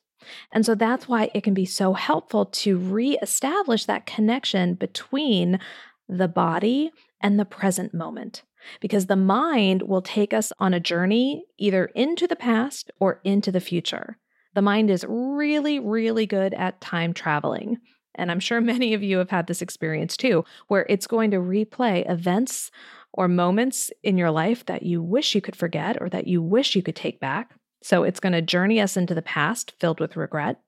And 0.52 0.66
so 0.66 0.76
that's 0.76 1.08
why 1.08 1.30
it 1.34 1.44
can 1.44 1.54
be 1.54 1.66
so 1.66 1.94
helpful 1.94 2.46
to 2.46 2.78
reestablish 2.78 3.86
that 3.86 4.06
connection 4.06 4.76
between 4.76 5.60
the 6.08 6.28
body 6.28 6.92
and 7.20 7.40
the 7.40 7.46
present 7.46 7.94
moment. 7.94 8.44
Because 8.80 9.08
the 9.08 9.16
mind 9.16 9.82
will 9.84 10.04
take 10.04 10.34
us 10.34 10.54
on 10.60 10.74
a 10.74 10.80
journey 10.80 11.46
either 11.58 11.86
into 11.96 12.28
the 12.28 12.36
past 12.36 12.92
or 13.00 13.20
into 13.24 13.52
the 13.52 13.60
future. 13.60 14.18
The 14.54 14.62
mind 14.62 14.90
is 14.90 15.06
really, 15.08 15.80
really 15.80 16.26
good 16.26 16.54
at 16.54 16.80
time 16.80 17.14
traveling. 17.14 17.78
And 18.15 18.32
I'm 18.32 18.39
sure 18.39 18.62
many 18.62 18.94
of 18.94 19.03
you 19.03 19.18
have 19.18 19.30
had 19.30 19.48
this 19.48 19.62
experience 19.62 20.18
too, 20.18 20.46
where 20.68 20.86
it's 20.89 21.08
going 21.08 21.32
to 21.32 21.38
replay 21.38 22.10
events 22.10 22.72
or 23.13 23.27
moments 23.27 23.91
in 24.03 24.18
your 24.18 24.32
life 24.32 24.65
that 24.65 24.84
you 24.84 25.01
wish 25.01 25.36
you 25.36 25.41
could 25.41 25.56
forget 25.56 26.01
or 26.01 26.10
that 26.10 26.27
you 26.27 26.41
wish 26.41 26.75
you 26.75 26.84
could 26.84 26.96
take 26.96 27.20
back. 27.20 27.56
So 27.84 28.03
it's 28.03 28.20
going 28.20 28.34
to 28.34 28.41
journey 28.41 28.80
us 28.80 28.96
into 28.96 29.15
the 29.15 29.22
past 29.22 29.74
filled 29.80 30.00
with 30.00 30.15
regret, 30.15 30.60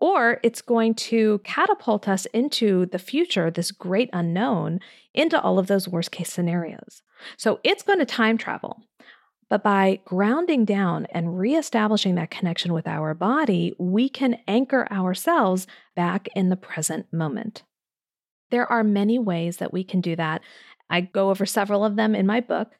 or 0.00 0.40
it's 0.42 0.60
going 0.60 0.94
to 0.94 1.40
catapult 1.44 2.08
us 2.08 2.26
into 2.26 2.86
the 2.86 2.98
future, 2.98 3.50
this 3.50 3.70
great 3.70 4.10
unknown, 4.12 4.80
into 5.14 5.40
all 5.40 5.58
of 5.58 5.66
those 5.66 5.88
worst 5.88 6.10
case 6.10 6.32
scenarios. 6.32 7.02
So 7.36 7.60
it's 7.64 7.82
going 7.82 7.98
to 7.98 8.06
time 8.06 8.38
travel. 8.38 8.82
But 9.48 9.62
by 9.62 10.00
grounding 10.04 10.64
down 10.64 11.06
and 11.06 11.38
reestablishing 11.38 12.14
that 12.16 12.30
connection 12.30 12.72
with 12.72 12.86
our 12.86 13.14
body, 13.14 13.72
we 13.78 14.08
can 14.08 14.38
anchor 14.46 14.86
ourselves 14.92 15.66
back 15.96 16.28
in 16.34 16.50
the 16.50 16.56
present 16.56 17.10
moment. 17.12 17.62
There 18.50 18.70
are 18.70 18.84
many 18.84 19.18
ways 19.18 19.58
that 19.58 19.72
we 19.72 19.84
can 19.84 20.00
do 20.00 20.16
that. 20.16 20.42
I 20.90 21.02
go 21.02 21.30
over 21.30 21.46
several 21.46 21.84
of 21.84 21.96
them 21.96 22.14
in 22.14 22.26
my 22.26 22.40
book, 22.40 22.72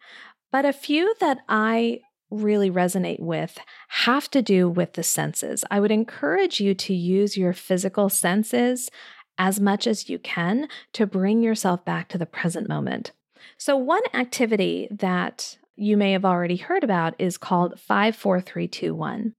but 0.50 0.64
a 0.64 0.72
few 0.72 1.14
that 1.20 1.38
I 1.48 2.00
really 2.30 2.70
resonate 2.70 3.20
with 3.20 3.58
have 3.88 4.30
to 4.30 4.42
do 4.42 4.68
with 4.68 4.94
the 4.94 5.02
senses. 5.02 5.64
I 5.70 5.80
would 5.80 5.90
encourage 5.90 6.60
you 6.60 6.75
to 6.75 6.94
use 6.94 7.37
your 7.37 7.52
physical 7.52 8.08
senses 8.08 8.90
as 9.38 9.60
much 9.60 9.87
as 9.87 10.10
you 10.10 10.18
can 10.18 10.68
to 10.92 11.06
bring 11.06 11.42
yourself 11.42 11.84
back 11.84 12.08
to 12.08 12.18
the 12.18 12.26
present 12.26 12.68
moment. 12.68 13.12
So, 13.56 13.76
one 13.76 14.02
activity 14.14 14.88
that 14.90 15.57
you 15.78 15.97
may 15.97 16.12
have 16.12 16.25
already 16.25 16.56
heard 16.56 16.85
about 16.85 17.14
is 17.18 17.38
called 17.38 17.78
54321. 17.78 19.35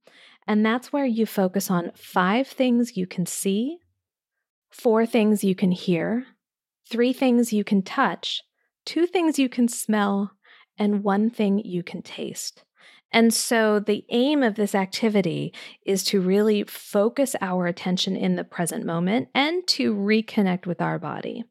And 0.48 0.66
that's 0.66 0.92
where 0.92 1.06
you 1.06 1.26
focus 1.26 1.70
on 1.70 1.92
five 1.96 2.48
things 2.48 2.98
you 2.98 3.06
can 3.06 3.26
see, 3.26 3.78
four 4.72 5.06
things 5.06 5.44
you 5.44 5.54
can 5.54 5.72
hear, 5.72 6.26
three 6.90 7.14
things 7.14 7.54
you 7.54 7.64
can 7.64 7.84
touch, 7.84 8.42
two 8.86 9.06
things 9.06 9.38
you 9.38 9.50
can 9.50 9.68
smell, 9.68 10.32
and 10.78 11.04
one 11.04 11.30
thing 11.30 11.60
you 11.60 11.84
can 11.84 12.02
taste. 12.02 12.64
And 13.12 13.34
so 13.34 13.80
the 13.80 14.06
aim 14.10 14.42
of 14.42 14.56
this 14.56 14.74
activity 14.74 15.54
is 15.86 16.04
to 16.06 16.22
really 16.22 16.64
focus 16.64 17.36
our 17.42 17.66
attention 17.66 18.16
in 18.16 18.36
the 18.36 18.44
present 18.44 18.86
moment 18.86 19.30
and 19.36 19.68
to 19.68 19.94
reconnect 19.94 20.66
with 20.66 20.82
our 20.82 21.00
body. 21.00 21.44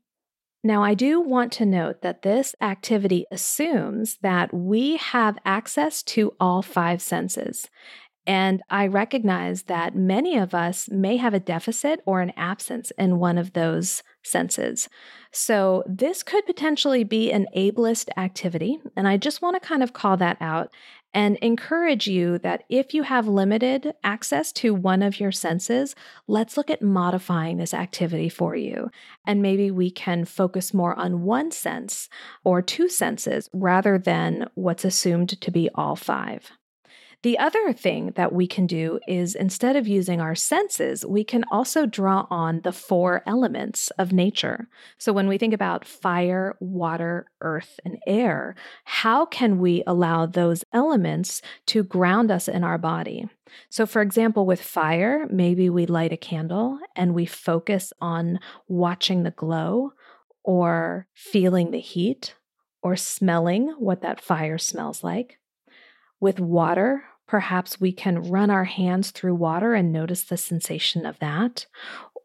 Now, 0.65 0.83
I 0.83 0.95
do 0.95 1.21
want 1.21 1.53
to 1.53 1.67
note 1.67 2.03
that 2.03 2.23
this 2.23 2.55
activity 2.61 3.27
assumes 3.31 4.17
that 4.23 4.53
we 4.53 4.97
have 4.97 5.39
access 5.45 6.03
to 6.05 6.35
all 6.41 6.63
five 6.63 7.01
senses. 7.01 7.69
And 8.27 8.61
I 8.69 8.89
recognize 8.89 9.63
that 9.65 9.97
many 9.97 10.37
of 10.37 10.53
us 10.53 10.91
may 10.91 11.17
have 11.17 11.33
a 11.33 11.41
deficit 11.41 12.01
or 12.05 12.21
an 12.21 12.35
absence 12.37 12.91
in 12.99 13.19
one 13.19 13.39
of 13.39 13.55
those 13.55 14.03
senses. 14.23 14.89
So, 15.33 15.83
this 15.87 16.23
could 16.23 16.45
potentially 16.45 17.05
be 17.05 17.33
an 17.33 17.47
ableist 17.57 18.11
activity. 18.19 18.81
And 18.97 19.09
I 19.09 19.17
just 19.17 19.41
want 19.41 19.61
to 19.61 19.67
kind 19.67 19.83
of 19.83 19.95
call 19.95 20.19
that 20.19 20.37
out 20.41 20.71
and 21.19 21.37
encourage 21.39 22.07
you 22.07 22.39
that 22.39 22.63
if 22.69 22.95
you 22.95 23.03
have 23.03 23.27
limited 23.27 23.93
access 24.05 24.53
to 24.53 24.73
one 24.73 25.03
of 25.03 25.19
your 25.19 25.33
senses, 25.33 25.97
let's 26.29 26.57
look 26.57 26.71
at 26.71 26.81
modifying 26.81 27.57
this 27.57 27.75
activity 27.75 28.29
for 28.29 28.55
you. 28.55 28.89
And 29.27 29.43
maybe 29.43 29.73
we 29.73 29.91
can 29.91 30.25
focus 30.25 30.73
more 30.73 30.97
on 30.97 31.23
one 31.25 31.51
sense 31.51 32.09
or 32.45 32.63
two 32.63 32.89
senses 32.89 33.51
rather 33.53 33.99
than 33.99 34.49
what's 34.55 34.85
assumed 34.85 35.41
to 35.41 35.51
be 35.51 35.69
all 35.75 35.97
five. 35.97 36.53
The 37.25 37.37
other 37.37 37.73
thing 37.73 38.13
that 38.15 38.33
we 38.33 38.47
can 38.47 38.69
do 38.69 39.01
is 39.09 39.35
instead 39.35 39.75
of 39.75 39.89
using 39.89 40.21
our 40.21 40.37
senses, 40.37 41.05
we 41.05 41.25
can 41.25 41.45
also 41.51 41.85
draw 41.85 42.29
on 42.31 42.61
the 42.61 42.71
four 42.71 43.25
elements 43.27 43.91
of 43.99 44.13
nature. 44.13 44.69
So 44.99 45.13
when 45.13 45.27
we 45.27 45.37
think 45.37 45.53
about 45.53 45.85
fire, 45.85 46.55
water, 46.61 47.27
earth, 47.41 47.81
and 47.85 47.99
air, 48.07 48.55
how 48.85 49.27
can 49.27 49.59
we 49.59 49.83
allow 49.85 50.27
those 50.27 50.63
elements 50.73 51.43
to 51.67 51.83
ground 51.83 52.31
us 52.31 52.47
in 52.47 52.63
our 52.63 52.79
body? 52.79 53.29
So, 53.69 53.85
for 53.85 54.01
example, 54.01 54.47
with 54.47 54.63
fire, 54.63 55.27
maybe 55.29 55.69
we 55.69 55.87
light 55.87 56.13
a 56.13 56.17
candle 56.17 56.79
and 56.95 57.15
we 57.15 57.27
focus 57.27 57.93
on 58.01 58.39
watching 58.69 59.25
the 59.25 59.33
glow 59.33 59.93
or 60.45 61.09
feeling 61.15 61.73
the 61.73 61.81
heat 61.81 62.37
or 62.81 62.95
smelling 62.95 63.75
what 63.79 64.03
that 64.03 64.21
fire 64.21 64.59
smells 64.59 65.03
like. 65.03 65.39
With 66.21 66.41
water, 66.41 67.05
perhaps 67.27 67.81
we 67.81 67.93
can 67.93 68.31
run 68.31 68.51
our 68.51 68.65
hands 68.65 69.11
through 69.11 69.37
water 69.37 69.75
and 69.75 69.93
notice 69.93 70.25
the 70.25 70.37
sensation 70.37 71.07
of 71.07 71.19
that. 71.21 71.67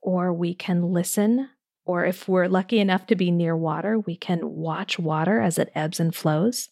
Or 0.02 0.34
we 0.34 0.54
can 0.56 0.92
listen, 0.92 1.50
or 1.86 2.06
if 2.06 2.28
we're 2.28 2.48
lucky 2.48 2.80
enough 2.80 3.06
to 3.08 3.16
be 3.16 3.32
near 3.32 3.56
water, 3.56 4.00
we 4.00 4.16
can 4.16 4.50
watch 4.50 4.98
water 4.98 5.40
as 5.40 5.58
it 5.58 5.72
ebbs 5.76 6.00
and 6.00 6.16
flows. 6.16 6.70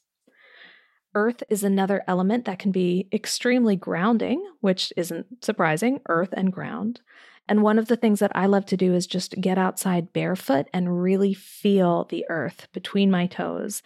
Earth 1.14 1.44
is 1.50 1.64
another 1.64 2.04
element 2.08 2.46
that 2.46 2.60
can 2.60 2.72
be 2.72 3.08
extremely 3.12 3.76
grounding, 3.76 4.44
which 4.62 4.94
isn't 4.96 5.44
surprising, 5.44 6.00
earth 6.08 6.34
and 6.34 6.54
ground. 6.54 7.02
And 7.50 7.64
one 7.64 7.78
of 7.78 7.88
the 7.88 7.98
things 7.98 8.20
that 8.20 8.32
I 8.34 8.46
love 8.46 8.66
to 8.68 8.78
do 8.78 8.94
is 8.94 9.08
just 9.08 9.42
get 9.42 9.58
outside 9.58 10.14
barefoot 10.14 10.68
and 10.74 11.02
really 11.02 11.34
feel 11.34 12.06
the 12.06 12.26
earth 12.30 12.68
between 12.72 13.12
my 13.12 13.28
toes 13.28 13.84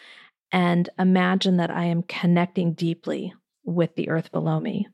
and 0.52 0.90
imagine 0.98 1.58
that 1.58 1.72
I 1.72 1.86
am 1.86 2.04
connecting 2.04 2.74
deeply 2.74 3.34
with 3.64 3.96
the 3.96 4.10
earth 4.10 4.32
below 4.32 4.60
me. 4.60 4.88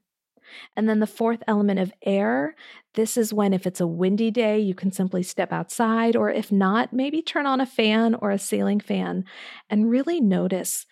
And 0.75 0.89
then 0.89 0.99
the 0.99 1.07
fourth 1.07 1.43
element 1.47 1.79
of 1.79 1.93
air, 2.03 2.55
this 2.93 3.15
is 3.15 3.33
when, 3.33 3.53
if 3.53 3.65
it's 3.65 3.79
a 3.79 3.87
windy 3.87 4.31
day, 4.31 4.59
you 4.59 4.75
can 4.75 4.91
simply 4.91 5.23
step 5.23 5.53
outside, 5.53 6.15
or 6.15 6.29
if 6.29 6.51
not, 6.51 6.91
maybe 6.91 7.21
turn 7.21 7.45
on 7.45 7.61
a 7.61 7.65
fan 7.65 8.15
or 8.15 8.31
a 8.31 8.39
ceiling 8.39 8.79
fan 8.79 9.23
and 9.69 9.89
really 9.89 10.19
notice 10.19 10.85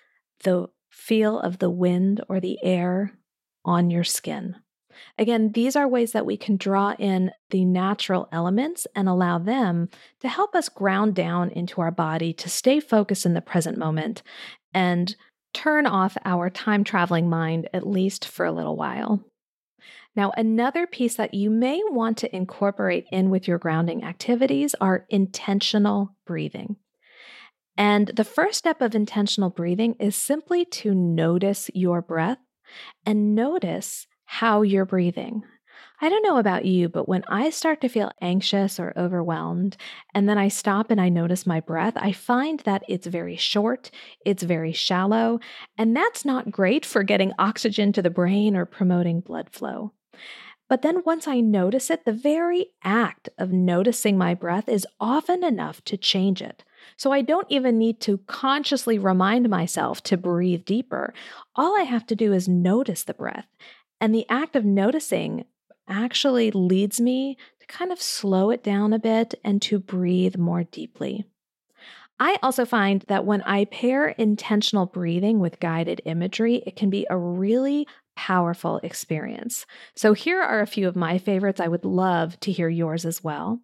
the 0.44 0.68
feel 0.90 1.40
of 1.40 1.60
the 1.60 1.70
wind 1.70 2.22
or 2.30 2.40
the 2.40 2.58
air 2.64 3.18
on 3.66 3.90
your 3.90 4.04
skin. 4.04 4.56
Again, 5.18 5.52
these 5.54 5.76
are 5.76 5.88
ways 5.88 6.12
that 6.12 6.26
we 6.26 6.38
can 6.38 6.58
draw 6.58 6.94
in 6.98 7.32
the 7.50 7.66
natural 7.66 8.28
elements 8.32 8.88
and 8.96 9.08
allow 9.08 9.38
them 9.38 9.90
to 10.22 10.28
help 10.28 10.56
us 10.56 10.70
ground 10.70 11.16
down 11.16 11.50
into 11.52 11.82
our 11.82 11.92
body 11.92 12.34
to 12.34 12.50
stay 12.50 12.80
focused 12.80 13.26
in 13.26 13.34
the 13.34 13.42
present 13.42 13.78
moment 13.78 14.22
and 14.74 15.16
turn 15.54 15.86
off 15.86 16.18
our 16.26 16.50
time 16.50 16.84
traveling 16.84 17.30
mind, 17.30 17.68
at 17.74 17.88
least 17.88 18.26
for 18.26 18.46
a 18.46 18.52
little 18.52 18.76
while. 18.76 19.24
Now, 20.16 20.32
another 20.36 20.88
piece 20.88 21.16
that 21.16 21.34
you 21.34 21.50
may 21.50 21.82
want 21.86 22.18
to 22.20 22.36
incorporate 22.36 23.06
in 23.12 23.30
with 23.30 23.48
your 23.48 23.58
grounding 23.58 24.04
activities 24.04 24.76
are 24.82 25.06
intentional 25.10 26.16
breathing. 26.26 26.78
And 27.78 28.08
the 28.08 28.26
first 28.26 28.58
step 28.58 28.82
of 28.82 28.94
intentional 28.94 29.50
breathing 29.50 29.96
is 30.00 30.16
simply 30.16 30.66
to 30.66 30.94
notice 30.94 31.70
your 31.74 32.02
breath 32.02 32.40
and 33.06 33.34
notice 33.34 34.08
how 34.32 34.62
you're 34.62 34.86
breathing. 34.86 35.42
I 36.00 36.08
don't 36.08 36.22
know 36.22 36.38
about 36.38 36.64
you, 36.64 36.88
but 36.88 37.10
when 37.10 37.24
I 37.28 37.50
start 37.50 37.82
to 37.82 37.90
feel 37.90 38.12
anxious 38.22 38.80
or 38.80 38.94
overwhelmed, 38.96 39.76
and 40.14 40.30
then 40.30 40.38
I 40.38 40.50
stop 40.50 40.92
and 40.92 41.02
I 41.02 41.10
notice 41.10 41.48
my 41.48 41.60
breath, 41.60 41.96
I 41.98 42.12
find 42.12 42.60
that 42.60 42.84
it's 42.88 43.08
very 43.08 43.36
short, 43.36 43.90
it's 44.24 44.44
very 44.44 44.72
shallow, 44.72 45.40
and 45.80 45.96
that's 45.96 46.26
not 46.26 46.52
great 46.52 46.86
for 46.86 47.02
getting 47.02 47.34
oxygen 47.40 47.92
to 47.94 48.04
the 48.04 48.12
brain 48.12 48.56
or 48.56 48.66
promoting 48.66 49.22
blood 49.22 49.50
flow. 49.50 49.94
But 50.70 50.84
then 50.84 51.02
once 51.04 51.28
I 51.28 51.40
notice 51.40 51.90
it, 51.90 52.06
the 52.06 52.14
very 52.14 52.68
act 52.84 53.30
of 53.40 53.52
noticing 53.52 54.16
my 54.16 54.36
breath 54.36 54.70
is 54.70 54.86
often 55.00 55.44
enough 55.44 55.84
to 55.86 55.98
change 55.98 56.40
it. 56.44 56.64
So 56.96 57.12
I 57.12 57.22
don't 57.22 57.48
even 57.50 57.80
need 57.80 58.00
to 58.02 58.20
consciously 58.28 59.00
remind 59.00 59.50
myself 59.50 60.04
to 60.04 60.18
breathe 60.18 60.66
deeper. 60.66 61.14
All 61.56 61.78
I 61.78 61.84
have 61.84 62.06
to 62.08 62.16
do 62.16 62.32
is 62.34 62.48
notice 62.48 63.04
the 63.04 63.16
breath. 63.16 63.48
And 64.02 64.14
the 64.14 64.26
act 64.30 64.56
of 64.56 64.66
noticing 64.66 65.46
actually 65.88 66.52
leads 66.52 67.02
me 67.02 67.38
to 67.60 67.68
kind 67.68 67.92
of 67.92 68.02
slow 68.02 68.52
it 68.52 68.64
down 68.64 68.94
a 68.94 69.00
bit 69.00 69.34
and 69.44 69.62
to 69.64 69.80
breathe 69.80 70.38
more 70.38 70.64
deeply. 70.64 71.26
I 72.20 72.38
also 72.44 72.66
find 72.66 73.04
that 73.08 73.26
when 73.26 73.42
I 73.44 73.66
pair 73.66 74.10
intentional 74.10 74.86
breathing 74.86 75.40
with 75.40 75.60
guided 75.60 76.02
imagery, 76.06 76.62
it 76.66 76.76
can 76.76 76.90
be 76.90 77.08
a 77.10 77.18
really 77.18 77.88
powerful 78.18 78.82
experience. 78.84 79.66
So, 79.96 80.12
here 80.12 80.42
are 80.42 80.60
a 80.60 80.68
few 80.68 80.90
of 80.90 80.98
my 80.98 81.18
favorites. 81.18 81.62
I 81.62 81.70
would 81.70 81.86
love 81.86 82.38
to 82.42 82.52
hear 82.52 82.68
yours 82.68 83.06
as 83.06 83.24
well. 83.24 83.62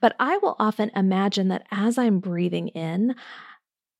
But 0.00 0.14
I 0.20 0.36
will 0.36 0.54
often 0.60 0.92
imagine 0.94 1.48
that 1.48 1.66
as 1.72 1.98
I'm 1.98 2.20
breathing 2.20 2.68
in, 2.68 3.16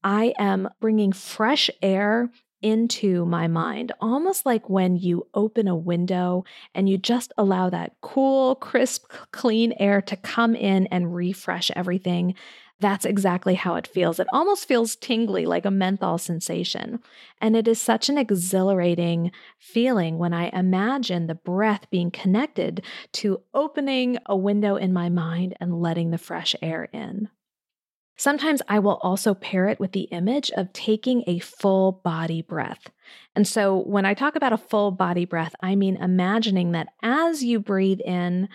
I 0.04 0.34
am 0.38 0.68
bringing 0.80 1.10
fresh 1.10 1.68
air 1.82 2.30
into 2.66 3.24
my 3.26 3.46
mind, 3.46 3.92
almost 4.00 4.44
like 4.44 4.68
when 4.68 4.96
you 4.96 5.24
open 5.34 5.68
a 5.68 5.76
window 5.76 6.44
and 6.74 6.88
you 6.88 6.98
just 6.98 7.32
allow 7.38 7.70
that 7.70 7.94
cool, 8.00 8.56
crisp, 8.56 9.06
clean 9.30 9.72
air 9.78 10.02
to 10.02 10.16
come 10.16 10.56
in 10.56 10.88
and 10.88 11.14
refresh 11.14 11.70
everything. 11.76 12.34
That's 12.80 13.04
exactly 13.04 13.54
how 13.54 13.76
it 13.76 13.86
feels. 13.86 14.18
It 14.18 14.26
almost 14.32 14.66
feels 14.66 14.96
tingly, 14.96 15.46
like 15.46 15.64
a 15.64 15.70
menthol 15.70 16.18
sensation. 16.18 16.98
And 17.40 17.54
it 17.54 17.68
is 17.68 17.80
such 17.80 18.08
an 18.08 18.18
exhilarating 18.18 19.30
feeling 19.60 20.18
when 20.18 20.34
I 20.34 20.48
imagine 20.48 21.28
the 21.28 21.36
breath 21.36 21.88
being 21.88 22.10
connected 22.10 22.84
to 23.12 23.42
opening 23.54 24.18
a 24.26 24.36
window 24.36 24.74
in 24.74 24.92
my 24.92 25.08
mind 25.08 25.54
and 25.60 25.80
letting 25.80 26.10
the 26.10 26.18
fresh 26.18 26.56
air 26.60 26.88
in. 26.92 27.28
Sometimes 28.16 28.62
I 28.68 28.78
will 28.78 28.98
also 29.02 29.34
pair 29.34 29.68
it 29.68 29.78
with 29.78 29.92
the 29.92 30.08
image 30.12 30.50
of 30.52 30.72
taking 30.72 31.22
a 31.26 31.38
full 31.38 31.92
body 31.92 32.42
breath. 32.42 32.90
And 33.34 33.46
so 33.46 33.76
when 33.76 34.06
I 34.06 34.14
talk 34.14 34.36
about 34.36 34.54
a 34.54 34.58
full 34.58 34.90
body 34.90 35.26
breath, 35.26 35.54
I 35.60 35.76
mean 35.76 35.96
imagining 35.96 36.72
that 36.72 36.88
as 37.02 37.44
you 37.44 37.60
breathe 37.60 38.00
in, 38.00 38.48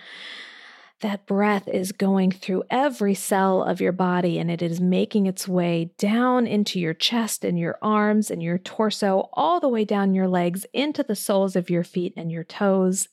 that 1.01 1.25
breath 1.25 1.67
is 1.67 1.91
going 1.91 2.31
through 2.31 2.63
every 2.69 3.13
cell 3.13 3.63
of 3.63 3.81
your 3.81 3.91
body 3.91 4.39
and 4.39 4.49
it 4.49 4.61
is 4.61 4.79
making 4.79 5.25
its 5.25 5.47
way 5.47 5.91
down 5.97 6.47
into 6.47 6.79
your 6.79 6.93
chest 6.93 7.43
and 7.43 7.57
your 7.57 7.77
arms 7.81 8.31
and 8.31 8.41
your 8.41 8.57
torso, 8.57 9.29
all 9.33 9.59
the 9.59 9.69
way 9.69 9.83
down 9.83 10.13
your 10.13 10.27
legs 10.27 10.65
into 10.73 11.03
the 11.03 11.15
soles 11.15 11.55
of 11.55 11.69
your 11.69 11.83
feet 11.83 12.13
and 12.15 12.31
your 12.31 12.43
toes. 12.43 13.07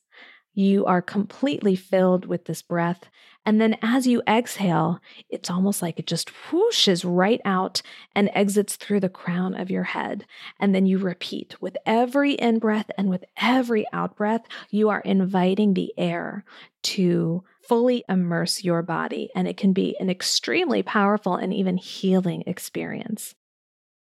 You 0.59 0.87
are 0.87 1.01
completely 1.01 1.77
filled 1.77 2.27
with 2.27 2.47
this 2.47 2.63
breath. 2.63 3.05
And 3.47 3.61
then 3.61 3.77
as 3.81 4.09
you 4.09 4.23
exhale, 4.27 4.99
it's 5.31 5.51
almost 5.51 5.83
like 5.83 6.01
it 6.01 6.07
just 6.09 6.33
whooshes 6.51 7.05
right 7.07 7.41
out 7.45 7.81
and 8.17 8.29
exits 8.35 8.75
through 8.75 8.99
the 8.99 9.09
crown 9.09 9.55
of 9.55 9.71
your 9.71 9.85
head. 9.85 10.27
And 10.59 10.75
then 10.75 10.85
you 10.85 10.99
repeat 10.99 11.55
with 11.63 11.77
every 11.87 12.33
in 12.33 12.59
breath 12.59 12.91
and 12.99 13.09
with 13.09 13.25
every 13.37 13.87
out 13.93 14.17
breath, 14.17 14.47
you 14.69 14.89
are 14.89 14.99
inviting 15.03 15.75
the 15.75 15.95
air 15.97 16.45
to 16.83 17.45
fully 17.63 18.03
immerse 18.09 18.65
your 18.65 18.83
body. 18.83 19.31
And 19.37 19.47
it 19.47 19.57
can 19.57 19.73
be 19.73 19.97
an 20.01 20.11
extremely 20.11 20.83
powerful 20.83 21.37
and 21.37 21.55
even 21.55 21.77
healing 21.77 22.43
experience. 22.49 23.37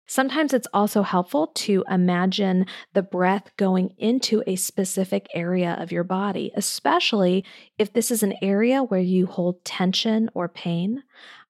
Sometimes 0.07 0.53
it's 0.53 0.69
also 0.75 1.03
helpful 1.03 1.49
to 1.55 1.85
imagine 1.91 2.67
the 2.93 3.03
breath 3.03 3.51
going 3.57 3.95
into 3.99 4.43
a 4.47 4.57
specific 4.57 5.27
area 5.35 5.77
of 5.81 5.91
your 5.91 6.05
body, 6.05 6.53
especially 6.55 7.45
if 7.79 7.93
this 7.93 8.11
is 8.11 8.23
an 8.23 8.35
area 8.43 8.83
where 8.83 9.01
you 9.01 9.27
hold 9.27 9.65
tension 9.65 10.29
or 10.35 10.49
pain. 10.49 11.03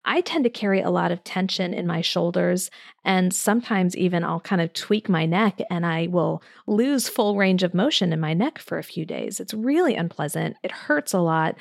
I 0.05 0.21
tend 0.21 0.45
to 0.45 0.51
carry 0.51 0.81
a 0.81 0.91
lot 0.91 1.13
of 1.13 1.25
tension 1.25 1.73
in 1.73 1.87
my 1.87 2.03
shoulders, 2.03 2.71
and 3.05 3.35
sometimes 3.35 3.97
even 3.97 4.23
I'll 4.23 4.41
kind 4.41 4.61
of 4.61 4.73
tweak 4.75 5.09
my 5.09 5.25
neck 5.25 5.61
and 5.71 5.87
I 5.87 6.09
will 6.09 6.43
lose 6.67 7.09
full 7.09 7.37
range 7.37 7.63
of 7.63 7.75
motion 7.75 8.13
in 8.13 8.21
my 8.21 8.35
neck 8.35 8.59
for 8.59 8.79
a 8.79 8.85
few 8.85 9.07
days. 9.07 9.41
It's 9.41 9.55
really 9.55 9.95
unpleasant. 9.95 10.57
It 10.63 10.71
hurts 10.71 11.15
a 11.15 11.21
lot 11.21 11.57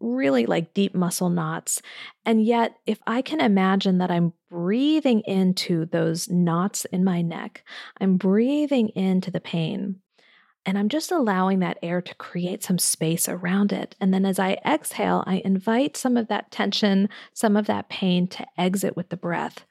really 0.00 0.46
like 0.46 0.74
deep 0.74 0.94
muscle 0.94 1.30
knots. 1.30 1.82
And 2.24 2.44
yet, 2.44 2.76
if 2.86 2.98
I 3.06 3.22
can 3.22 3.40
imagine 3.40 3.98
that 3.98 4.10
I'm 4.10 4.32
breathing 4.50 5.22
into 5.26 5.86
those 5.86 6.28
knots 6.28 6.84
in 6.86 7.04
my 7.04 7.22
neck, 7.22 7.64
I'm 8.00 8.16
breathing 8.16 8.90
into 8.90 9.30
the 9.30 9.40
pain. 9.40 9.96
And 10.66 10.76
I'm 10.76 10.88
just 10.88 11.10
allowing 11.10 11.60
that 11.60 11.78
air 11.82 12.02
to 12.02 12.14
create 12.16 12.62
some 12.62 12.78
space 12.78 13.28
around 13.28 13.72
it. 13.72 13.96
And 14.00 14.12
then 14.12 14.26
as 14.26 14.38
I 14.38 14.58
exhale, 14.66 15.24
I 15.26 15.40
invite 15.44 15.96
some 15.96 16.16
of 16.16 16.28
that 16.28 16.50
tension, 16.50 17.08
some 17.32 17.56
of 17.56 17.66
that 17.66 17.88
pain 17.88 18.26
to 18.28 18.46
exit 18.58 18.94
with 18.94 19.08
the 19.08 19.16
breath. 19.16 19.64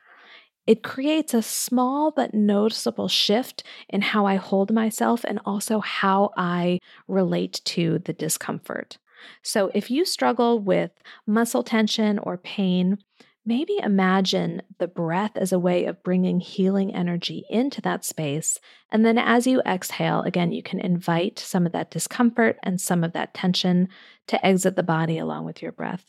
It 0.65 0.83
creates 0.83 1.33
a 1.33 1.41
small 1.41 2.11
but 2.11 2.33
noticeable 2.33 3.07
shift 3.07 3.63
in 3.87 4.01
how 4.01 4.25
I 4.25 4.35
hold 4.35 4.73
myself 4.73 5.23
and 5.23 5.39
also 5.45 5.79
how 5.79 6.31
I 6.35 6.79
relate 7.07 7.61
to 7.65 7.99
the 7.99 8.11
discomfort. 8.11 8.97
So, 9.41 9.71
if 9.73 9.89
you 9.89 10.05
struggle 10.05 10.59
with 10.59 10.91
muscle 11.25 11.63
tension 11.63 12.19
or 12.19 12.37
pain, 12.37 12.97
maybe 13.45 13.77
imagine 13.81 14.61
the 14.77 14.87
breath 14.87 15.31
as 15.35 15.53
a 15.53 15.59
way 15.59 15.85
of 15.85 16.03
bringing 16.03 16.41
healing 16.41 16.93
energy 16.93 17.45
into 17.49 17.81
that 17.81 18.03
space. 18.03 18.59
And 18.91 19.05
then 19.05 19.17
as 19.17 19.47
you 19.47 19.61
exhale, 19.61 20.21
again, 20.21 20.51
you 20.51 20.61
can 20.61 20.79
invite 20.81 21.39
some 21.39 21.65
of 21.65 21.71
that 21.71 21.89
discomfort 21.89 22.57
and 22.61 22.79
some 22.79 23.03
of 23.03 23.13
that 23.13 23.33
tension 23.33 23.87
to 24.27 24.45
exit 24.45 24.75
the 24.75 24.83
body 24.83 25.17
along 25.17 25.45
with 25.45 25.61
your 25.61 25.71
breath. 25.71 26.05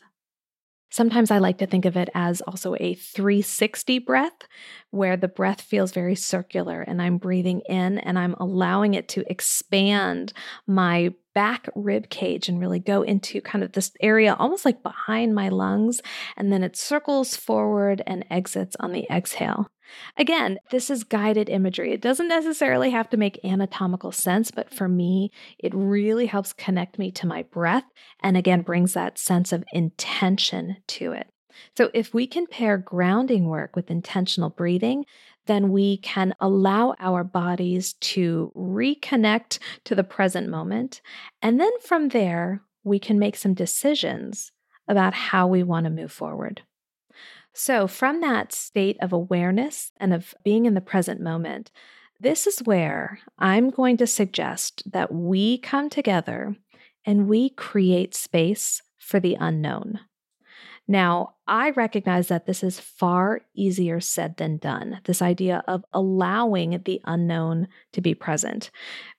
Sometimes 0.91 1.29
I 1.29 1.37
like 1.37 1.59
to 1.59 1.67
think 1.67 1.85
of 1.85 1.95
it 1.95 2.09
as 2.15 2.41
also 2.41 2.75
a 2.79 2.95
360 2.95 3.99
breath, 3.99 4.47
where 4.89 5.15
the 5.15 5.27
breath 5.27 5.61
feels 5.61 5.91
very 5.91 6.15
circular 6.15 6.81
and 6.81 7.01
I'm 7.01 7.17
breathing 7.17 7.61
in 7.69 7.99
and 7.99 8.17
I'm 8.17 8.33
allowing 8.39 8.95
it 8.95 9.07
to 9.09 9.23
expand 9.29 10.33
my 10.65 11.13
back 11.35 11.69
rib 11.75 12.09
cage 12.09 12.49
and 12.49 12.59
really 12.59 12.79
go 12.79 13.03
into 13.03 13.39
kind 13.39 13.63
of 13.63 13.73
this 13.73 13.91
area 14.01 14.35
almost 14.37 14.65
like 14.65 14.81
behind 14.81 15.35
my 15.35 15.49
lungs. 15.49 16.01
And 16.35 16.51
then 16.51 16.63
it 16.63 16.75
circles 16.75 17.35
forward 17.35 18.01
and 18.07 18.25
exits 18.29 18.75
on 18.79 18.91
the 18.91 19.05
exhale. 19.11 19.69
Again, 20.17 20.59
this 20.71 20.89
is 20.89 21.03
guided 21.03 21.49
imagery. 21.49 21.93
It 21.93 22.01
doesn't 22.01 22.27
necessarily 22.27 22.91
have 22.91 23.09
to 23.09 23.17
make 23.17 23.43
anatomical 23.43 24.11
sense, 24.11 24.51
but 24.51 24.73
for 24.73 24.87
me, 24.87 25.31
it 25.57 25.73
really 25.73 26.25
helps 26.25 26.53
connect 26.53 26.99
me 26.99 27.11
to 27.11 27.27
my 27.27 27.43
breath 27.43 27.85
and 28.21 28.37
again 28.37 28.61
brings 28.61 28.93
that 28.93 29.17
sense 29.17 29.51
of 29.51 29.63
intention 29.71 30.77
to 30.87 31.11
it. 31.11 31.27
So, 31.75 31.89
if 31.93 32.13
we 32.13 32.27
can 32.27 32.47
pair 32.47 32.77
grounding 32.77 33.47
work 33.47 33.75
with 33.75 33.91
intentional 33.91 34.49
breathing, 34.49 35.05
then 35.45 35.71
we 35.71 35.97
can 35.97 36.33
allow 36.39 36.95
our 36.99 37.23
bodies 37.23 37.93
to 37.93 38.51
reconnect 38.55 39.59
to 39.85 39.95
the 39.95 40.03
present 40.03 40.47
moment. 40.47 41.01
And 41.41 41.59
then 41.59 41.71
from 41.81 42.09
there, 42.09 42.61
we 42.83 42.99
can 42.99 43.19
make 43.19 43.35
some 43.35 43.53
decisions 43.53 44.51
about 44.87 45.13
how 45.13 45.47
we 45.47 45.63
want 45.63 45.85
to 45.85 45.89
move 45.89 46.11
forward. 46.11 46.61
So, 47.53 47.87
from 47.87 48.21
that 48.21 48.53
state 48.53 48.97
of 49.01 49.11
awareness 49.11 49.91
and 49.97 50.13
of 50.13 50.33
being 50.43 50.65
in 50.65 50.75
the 50.75 50.81
present 50.81 51.19
moment, 51.19 51.71
this 52.19 52.47
is 52.47 52.59
where 52.59 53.19
I'm 53.37 53.69
going 53.69 53.97
to 53.97 54.07
suggest 54.07 54.83
that 54.91 55.11
we 55.11 55.57
come 55.57 55.89
together 55.89 56.55
and 57.05 57.27
we 57.27 57.49
create 57.49 58.13
space 58.13 58.81
for 58.97 59.19
the 59.19 59.37
unknown. 59.39 59.99
Now, 60.89 61.35
I 61.45 61.69
recognize 61.69 62.29
that 62.29 62.47
this 62.47 62.63
is 62.63 62.79
far 62.79 63.41
easier 63.53 63.99
said 63.99 64.37
than 64.37 64.57
done, 64.57 65.01
this 65.03 65.21
idea 65.21 65.63
of 65.67 65.85
allowing 65.93 66.81
the 66.83 66.99
unknown 67.05 67.67
to 67.93 68.01
be 68.01 68.15
present. 68.15 68.71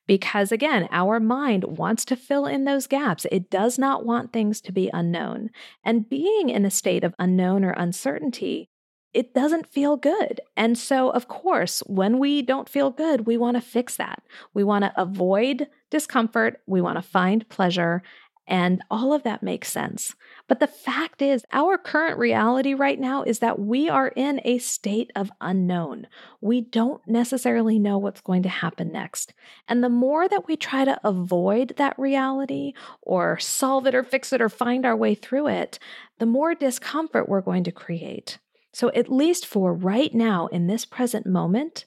Because 0.09 0.51
again, 0.51 0.89
our 0.91 1.21
mind 1.21 1.63
wants 1.63 2.05
to 2.07 2.17
fill 2.17 2.45
in 2.45 2.65
those 2.65 2.89
gaps. 2.89 3.25
It 3.31 3.51
does 3.51 3.79
not 3.79 4.05
want 4.05 4.33
things 4.33 4.61
to 4.63 4.73
be 4.73 4.91
unknown. 4.93 5.51
And 5.85 6.09
being 6.09 6.49
in 6.49 6.65
a 6.65 6.73
state 6.73 7.05
of 7.05 7.15
unknown 7.21 7.65
or 7.65 7.71
uncertainty, 7.71 8.69
it 9.15 9.33
doesn't 9.33 9.73
feel 9.73 9.97
good. 9.97 10.41
And 10.57 10.77
so, 10.77 11.11
of 11.11 11.29
course, 11.29 11.85
when 11.87 12.19
we 12.19 12.43
don't 12.43 12.69
feel 12.69 12.91
good, 12.91 13.27
we 13.27 13.37
want 13.37 13.57
to 13.57 13.61
fix 13.61 13.97
that. 13.97 14.25
We 14.55 14.65
want 14.65 14.83
to 14.83 15.01
avoid 15.01 15.69
discomfort. 15.89 16.63
We 16.67 16.81
want 16.81 16.97
to 16.97 17.03
find 17.03 17.49
pleasure. 17.49 18.03
And 18.51 18.83
all 18.91 19.13
of 19.13 19.23
that 19.23 19.45
makes 19.45 19.71
sense. 19.71 20.17
But 20.51 20.59
the 20.59 20.67
fact 20.67 21.23
is, 21.23 21.45
our 21.53 21.79
current 21.79 22.19
reality 22.19 22.75
right 22.75 22.99
now 22.99 23.23
is 23.23 23.39
that 23.39 23.61
we 23.61 23.89
are 23.89 24.09
in 24.09 24.41
a 24.45 24.59
state 24.59 25.13
of 25.15 25.31
unknown. 25.41 26.09
We 26.41 26.61
don't 26.61 27.01
necessarily 27.07 27.79
know 27.79 27.99
what's 27.99 28.21
going 28.21 28.43
to 28.43 28.49
happen 28.49 28.91
next. 28.91 29.33
And 29.69 29.85
the 29.85 29.89
more 29.89 30.29
that 30.29 30.49
we 30.49 30.57
try 30.57 30.85
to 30.85 30.99
avoid 31.05 31.75
that 31.77 31.97
reality 31.97 32.73
or 33.01 33.39
solve 33.39 33.87
it 33.87 33.95
or 33.95 34.03
fix 34.03 34.33
it 34.33 34.41
or 34.41 34.49
find 34.49 34.85
our 34.85 34.97
way 34.97 35.15
through 35.15 35.47
it, 35.47 35.79
the 36.19 36.27
more 36.27 36.57
discomfort 36.57 37.29
we're 37.29 37.43
going 37.43 37.63
to 37.63 37.71
create. 37.71 38.41
So, 38.73 38.89
at 38.89 39.09
least 39.09 39.47
for 39.47 39.73
right 39.73 40.13
now, 40.13 40.49
in 40.49 40.67
this 40.67 40.85
present 40.85 41.27
moment, 41.27 41.85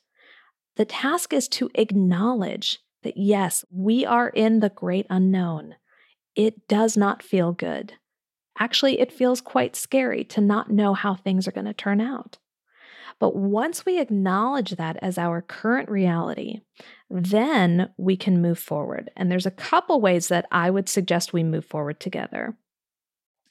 the 0.78 0.86
task 0.86 1.34
is 1.34 1.50
to 1.50 1.70
acknowledge 1.76 2.80
that 3.04 3.18
yes, 3.18 3.66
we 3.70 4.06
are 4.06 4.30
in 4.30 4.62
the 4.62 4.70
great 4.70 5.06
unknown 5.10 5.76
it 6.36 6.68
does 6.68 6.98
not 6.98 7.22
feel 7.22 7.52
good. 7.52 7.94
Actually, 8.60 9.00
it 9.00 9.12
feels 9.12 9.42
quite 9.42 9.76
scary 9.76 10.24
to 10.26 10.42
not 10.42 10.72
know 10.72 10.94
how 10.94 11.16
things 11.16 11.48
are 11.48 11.52
going 11.52 11.66
to 11.66 11.74
turn 11.74 12.00
out. 12.00 12.38
But 13.20 13.36
once 13.36 13.86
we 13.86 14.00
acknowledge 14.00 14.72
that 14.72 14.98
as 15.02 15.18
our 15.18 15.42
current 15.42 15.90
reality, 15.90 16.62
then 17.10 17.90
we 17.98 18.18
can 18.18 18.42
move 18.42 18.60
forward. 18.60 19.12
And 19.16 19.32
there's 19.32 19.46
a 19.46 19.52
couple 19.52 20.02
ways 20.02 20.28
that 20.28 20.46
I 20.52 20.70
would 20.70 20.90
suggest 20.90 21.34
we 21.34 21.44
move 21.44 21.66
forward 21.66 22.00
together. 22.00 22.58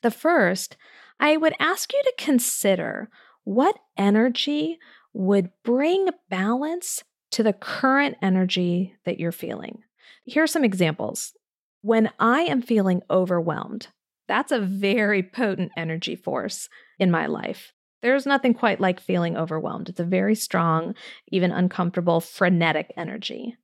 The 0.02 0.10
first, 0.10 0.76
I 1.20 1.36
would 1.36 1.54
ask 1.60 1.92
you 1.92 2.02
to 2.02 2.14
consider 2.18 3.08
what 3.44 3.78
energy 3.96 4.78
would 5.12 5.50
bring 5.62 6.08
balance 6.28 7.04
to 7.30 7.42
the 7.42 7.52
current 7.52 8.16
energy 8.20 8.94
that 9.04 9.18
you're 9.18 9.32
feeling. 9.32 9.82
Here 10.24 10.42
are 10.42 10.48
some 10.48 10.64
examples. 10.64 11.32
When 11.80 12.10
I 12.18 12.42
am 12.42 12.62
feeling 12.62 13.02
overwhelmed, 13.10 13.88
that's 14.32 14.50
a 14.50 14.60
very 14.60 15.22
potent 15.22 15.72
energy 15.76 16.16
force 16.16 16.70
in 16.98 17.10
my 17.10 17.26
life. 17.26 17.74
There's 18.00 18.24
nothing 18.24 18.54
quite 18.54 18.80
like 18.80 18.98
feeling 18.98 19.36
overwhelmed. 19.36 19.90
It's 19.90 20.00
a 20.00 20.04
very 20.04 20.34
strong, 20.34 20.94
even 21.28 21.52
uncomfortable, 21.52 22.18
frenetic 22.22 22.94
energy. 22.96 23.58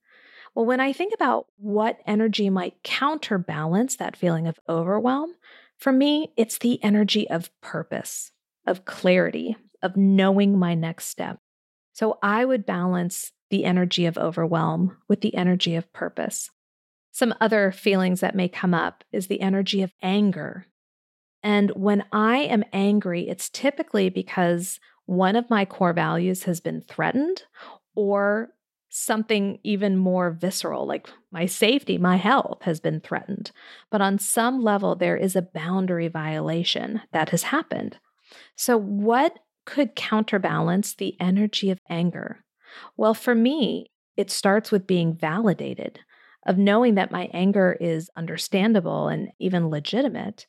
Well, 0.54 0.66
when 0.66 0.78
I 0.78 0.92
think 0.92 1.14
about 1.14 1.46
what 1.57 2.00
energy 2.07 2.50
might 2.50 2.83
counterbalance 2.83 3.96
that 3.96 4.14
feeling 4.14 4.46
of 4.46 4.61
overwhelm, 4.68 5.37
for 5.78 5.90
me, 5.90 6.35
it's 6.37 6.59
the 6.59 6.85
energy 6.85 7.26
of 7.31 7.50
purpose, 7.62 8.33
of 8.66 8.85
clarity, 8.85 9.57
of 9.83 9.96
knowing 9.96 10.59
my 10.59 10.74
next 10.74 11.07
step. 11.07 11.38
So 11.94 12.18
I 12.22 12.44
would 12.44 12.66
balance 12.66 13.33
the 13.48 13.64
energy 13.64 14.04
of 14.04 14.18
overwhelm 14.18 14.98
with 15.09 15.22
the 15.22 15.35
energy 15.35 15.76
of 15.76 15.90
purpose. 15.94 16.50
Some 17.18 17.35
other 17.40 17.72
feelings 17.72 18.20
that 18.20 18.37
may 18.37 18.48
come 18.48 18.72
up 18.72 19.02
is 19.11 19.26
the 19.26 19.40
energy 19.40 19.83
of 19.83 19.92
anger. 20.00 20.66
And 21.42 21.70
when 21.70 22.04
I 22.12 22.37
am 22.37 22.62
angry, 22.72 23.28
it's 23.28 23.50
typically 23.50 24.09
because 24.09 24.78
one 25.07 25.35
of 25.35 25.50
my 25.50 25.64
core 25.64 25.92
values 25.92 26.44
has 26.44 26.61
been 26.61 26.81
threatened 26.81 27.42
or 27.96 28.50
something 28.88 29.59
even 29.64 29.96
more 29.96 30.31
visceral, 30.31 30.87
like 30.87 31.09
my 31.33 31.44
safety, 31.44 31.98
my 31.98 32.14
health 32.14 32.62
has 32.62 32.78
been 32.78 33.00
threatened. 33.00 33.50
But 33.90 34.00
on 34.00 34.20
some 34.20 34.62
level, 34.62 34.94
there 34.94 35.16
is 35.16 35.35
a 35.35 35.42
boundary 35.42 36.07
violation 36.07 37.00
that 37.11 37.31
has 37.31 37.42
happened. 37.42 37.98
So, 38.54 38.76
what 38.76 39.40
could 39.66 39.96
counterbalance 39.96 40.94
the 40.94 41.16
energy 41.18 41.72
of 41.72 41.81
anger? 41.90 42.44
Well, 42.96 43.12
for 43.12 43.35
me, 43.35 43.90
it 44.16 44.31
starts 44.31 44.70
with 44.70 44.87
being 44.87 45.14
validated, 45.14 45.98
of 46.48 46.58
knowing 46.58 46.94
that 46.94 47.12
my 47.12 47.28
anger 47.32 47.76
is 47.78 48.11
understandable 48.16 49.06
and 49.06 49.28
even 49.38 49.68
legitimate, 49.68 50.46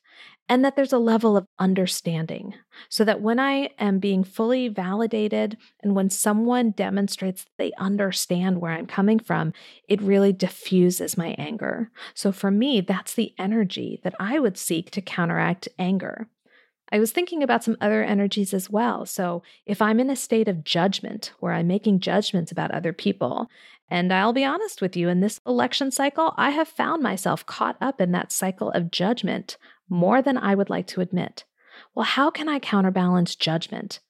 and 0.48 0.64
that 0.64 0.74
there's 0.74 0.94
a 0.94 0.98
level 0.98 1.36
of 1.36 1.46
understanding. 1.58 2.54
So 2.88 3.04
that 3.04 3.20
when 3.20 3.38
I 3.38 3.70
am 3.78 3.98
being 3.98 4.24
fully 4.24 4.66
validated 4.68 5.58
and 5.82 5.94
when 5.94 6.08
someone 6.08 6.70
demonstrates 6.72 7.44
they 7.58 7.70
understand 7.78 8.60
where 8.60 8.72
I'm 8.72 8.86
coming 8.86 9.18
from, 9.18 9.52
it 9.88 10.00
really 10.00 10.32
diffuses 10.32 11.18
my 11.18 11.36
anger. 11.38 11.90
So 12.14 12.32
for 12.32 12.50
me, 12.50 12.80
that's 12.80 13.14
the 13.14 13.32
energy 13.38 14.00
that 14.02 14.14
I 14.18 14.40
would 14.40 14.56
seek 14.56 14.90
to 14.92 15.02
counteract 15.02 15.68
anger. 15.78 16.28
I 16.92 16.98
was 16.98 17.12
thinking 17.12 17.42
about 17.42 17.62
some 17.62 17.76
other 17.80 18.02
energies 18.02 18.52
as 18.52 18.68
well. 18.68 19.06
So, 19.06 19.42
if 19.64 19.80
I'm 19.80 20.00
in 20.00 20.10
a 20.10 20.16
state 20.16 20.48
of 20.48 20.64
judgment 20.64 21.32
where 21.38 21.52
I'm 21.52 21.68
making 21.68 22.00
judgments 22.00 22.50
about 22.50 22.72
other 22.72 22.92
people, 22.92 23.48
and 23.88 24.12
I'll 24.12 24.32
be 24.32 24.44
honest 24.44 24.80
with 24.80 24.96
you, 24.96 25.08
in 25.08 25.20
this 25.20 25.40
election 25.46 25.90
cycle, 25.90 26.34
I 26.36 26.50
have 26.50 26.68
found 26.68 27.02
myself 27.02 27.46
caught 27.46 27.76
up 27.80 28.00
in 28.00 28.12
that 28.12 28.32
cycle 28.32 28.70
of 28.70 28.90
judgment 28.90 29.56
more 29.88 30.22
than 30.22 30.36
I 30.36 30.54
would 30.54 30.70
like 30.70 30.86
to 30.88 31.00
admit. 31.00 31.44
Well, 31.94 32.04
how 32.04 32.30
can 32.30 32.48
I 32.48 32.58
counterbalance 32.58 33.34
judgment? 33.34 34.00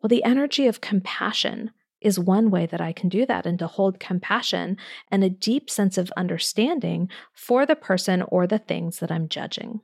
Well, 0.00 0.08
the 0.08 0.24
energy 0.24 0.66
of 0.66 0.80
compassion 0.80 1.70
is 2.00 2.18
one 2.18 2.50
way 2.50 2.66
that 2.66 2.80
I 2.80 2.92
can 2.92 3.08
do 3.08 3.26
that 3.26 3.46
and 3.46 3.58
to 3.58 3.66
hold 3.66 4.00
compassion 4.00 4.76
and 5.10 5.22
a 5.22 5.30
deep 5.30 5.68
sense 5.68 5.98
of 5.98 6.12
understanding 6.16 7.08
for 7.32 7.66
the 7.66 7.76
person 7.76 8.22
or 8.22 8.46
the 8.46 8.58
things 8.58 9.00
that 9.00 9.12
I'm 9.12 9.28
judging. 9.28 9.80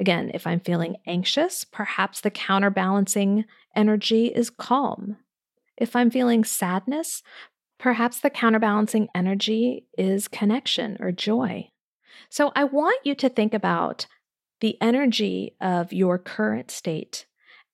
Again, 0.00 0.30
if 0.32 0.46
I'm 0.46 0.60
feeling 0.60 0.92
mm-hmm. 0.92 1.10
anxious, 1.10 1.64
perhaps 1.64 2.22
the 2.22 2.30
counterbalancing 2.30 3.44
energy 3.76 4.26
is 4.28 4.50
calm. 4.50 5.18
If 5.76 5.94
I'm 5.94 6.10
feeling 6.10 6.42
sadness, 6.42 7.22
perhaps 7.78 8.20
the 8.20 8.30
counterbalancing 8.30 9.08
energy 9.14 9.86
is 9.96 10.26
connection 10.26 10.96
or 11.00 11.12
joy. 11.12 11.68
So 12.28 12.50
I 12.56 12.64
want 12.64 13.00
you 13.04 13.14
to 13.16 13.28
think 13.28 13.54
about 13.54 14.06
the 14.60 14.76
energy 14.80 15.56
of 15.60 15.92
your 15.92 16.18
current 16.18 16.70
state 16.70 17.26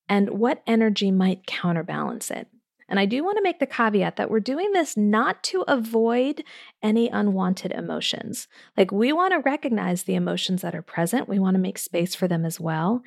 and 0.09 0.31
what 0.31 0.63
energy 0.67 1.11
might 1.11 1.47
counterbalance 1.47 2.31
it. 2.31 2.49
And 2.89 3.01
I 3.01 3.07
do 3.07 3.25
want 3.25 3.37
to 3.37 3.43
make 3.43 3.59
the 3.59 3.67
caveat 3.67 4.17
that 4.17 4.31
we're 4.31 4.41
doing 4.41 4.73
this 4.73 4.97
not 4.97 5.43
to 5.45 5.65
avoid 5.67 6.45
any 6.83 7.09
unwanted 7.09 7.73
emotions. 7.73 8.49
Like 8.77 8.93
we 8.93 9.13
want 9.13 9.33
to 9.33 9.39
recognize 9.41 10.05
the 10.05 10.15
emotions 10.15 10.63
that 10.63 10.75
are 10.75 10.83
present, 10.83 11.29
we 11.29 11.39
want 11.39 11.55
to 11.55 11.61
make 11.61 11.79
space 11.79 12.15
for 12.15 12.29
them 12.29 12.45
as 12.45 12.61
well. 12.61 13.03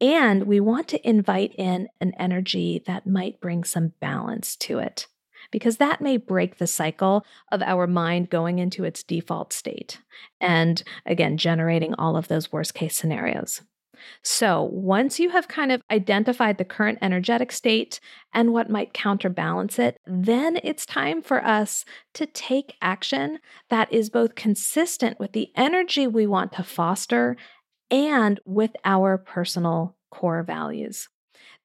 And 0.00 0.44
we 0.44 0.60
want 0.60 0.88
to 0.88 1.08
invite 1.08 1.54
in 1.56 1.88
an 2.00 2.12
energy 2.18 2.82
that 2.86 3.06
might 3.06 3.40
bring 3.40 3.64
some 3.64 3.92
balance 4.00 4.56
to 4.56 4.78
it, 4.78 5.06
because 5.50 5.76
that 5.76 6.00
may 6.00 6.16
break 6.16 6.56
the 6.56 6.66
cycle 6.66 7.24
of 7.52 7.60
our 7.62 7.86
mind 7.86 8.30
going 8.30 8.58
into 8.58 8.84
its 8.84 9.02
default 9.02 9.52
state 9.52 10.00
and 10.40 10.82
again, 11.04 11.36
generating 11.36 11.94
all 11.94 12.16
of 12.16 12.28
those 12.28 12.50
worst 12.50 12.72
case 12.74 12.96
scenarios. 12.96 13.60
So, 14.22 14.68
once 14.72 15.18
you 15.18 15.30
have 15.30 15.48
kind 15.48 15.72
of 15.72 15.82
identified 15.90 16.58
the 16.58 16.64
current 16.64 16.98
energetic 17.02 17.52
state 17.52 18.00
and 18.32 18.52
what 18.52 18.70
might 18.70 18.92
counterbalance 18.92 19.78
it, 19.78 19.98
then 20.06 20.58
it's 20.62 20.86
time 20.86 21.22
for 21.22 21.44
us 21.44 21.84
to 22.14 22.26
take 22.26 22.76
action 22.80 23.38
that 23.68 23.92
is 23.92 24.10
both 24.10 24.34
consistent 24.34 25.18
with 25.18 25.32
the 25.32 25.50
energy 25.56 26.06
we 26.06 26.26
want 26.26 26.52
to 26.52 26.62
foster 26.62 27.36
and 27.90 28.40
with 28.44 28.72
our 28.84 29.18
personal 29.18 29.96
core 30.10 30.42
values. 30.42 31.08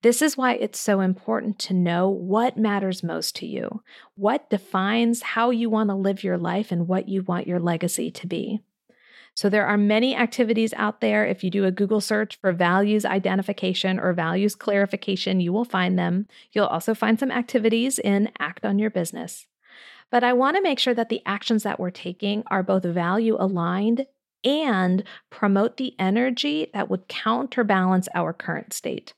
This 0.01 0.21
is 0.21 0.37
why 0.37 0.53
it's 0.53 0.79
so 0.79 0.99
important 0.99 1.57
to 1.59 1.73
know 1.73 2.09
what 2.09 2.57
matters 2.57 3.01
most 3.01 3.35
to 3.37 3.47
you, 3.47 3.81
what 4.15 4.49
defines 4.49 5.21
how 5.21 5.49
you 5.49 5.69
want 5.69 5.89
to 5.89 5.95
live 5.95 6.23
your 6.23 6.37
life, 6.37 6.71
and 6.71 6.87
what 6.87 7.09
you 7.09 7.23
want 7.23 7.47
your 7.47 7.59
legacy 7.59 8.11
to 8.11 8.27
be. 8.27 8.61
So 9.35 9.49
there 9.49 9.65
are 9.65 9.77
many 9.77 10.15
activities 10.15 10.73
out 10.77 11.01
there. 11.01 11.25
If 11.25 11.43
you 11.43 11.49
do 11.49 11.65
a 11.65 11.71
Google 11.71 11.99
search 11.99 12.39
for 12.39 12.53
values 12.53 13.03
identification 13.03 13.99
or 13.99 14.13
values 14.13 14.55
clarification, 14.55 15.41
you 15.41 15.51
will 15.51 15.65
find 15.65 15.99
them. 15.99 16.27
You'll 16.53 16.67
also 16.67 16.93
find 16.93 17.19
some 17.19 17.31
activities 17.31 17.99
in 17.99 18.31
Act 18.39 18.65
on 18.65 18.79
Your 18.79 18.89
Business. 18.89 19.45
But 20.09 20.23
I 20.23 20.31
want 20.31 20.55
to 20.55 20.63
make 20.63 20.79
sure 20.79 20.93
that 20.93 21.09
the 21.09 21.21
actions 21.25 21.63
that 21.63 21.79
we're 21.79 21.89
taking 21.91 22.43
are 22.47 22.63
both 22.63 22.83
value 22.83 23.35
aligned 23.37 24.05
and 24.45 25.03
promote 25.29 25.77
the 25.77 25.95
energy 25.99 26.69
that 26.73 26.89
would 26.89 27.09
counterbalance 27.09 28.07
our 28.15 28.31
current 28.31 28.71
state. 28.71 29.13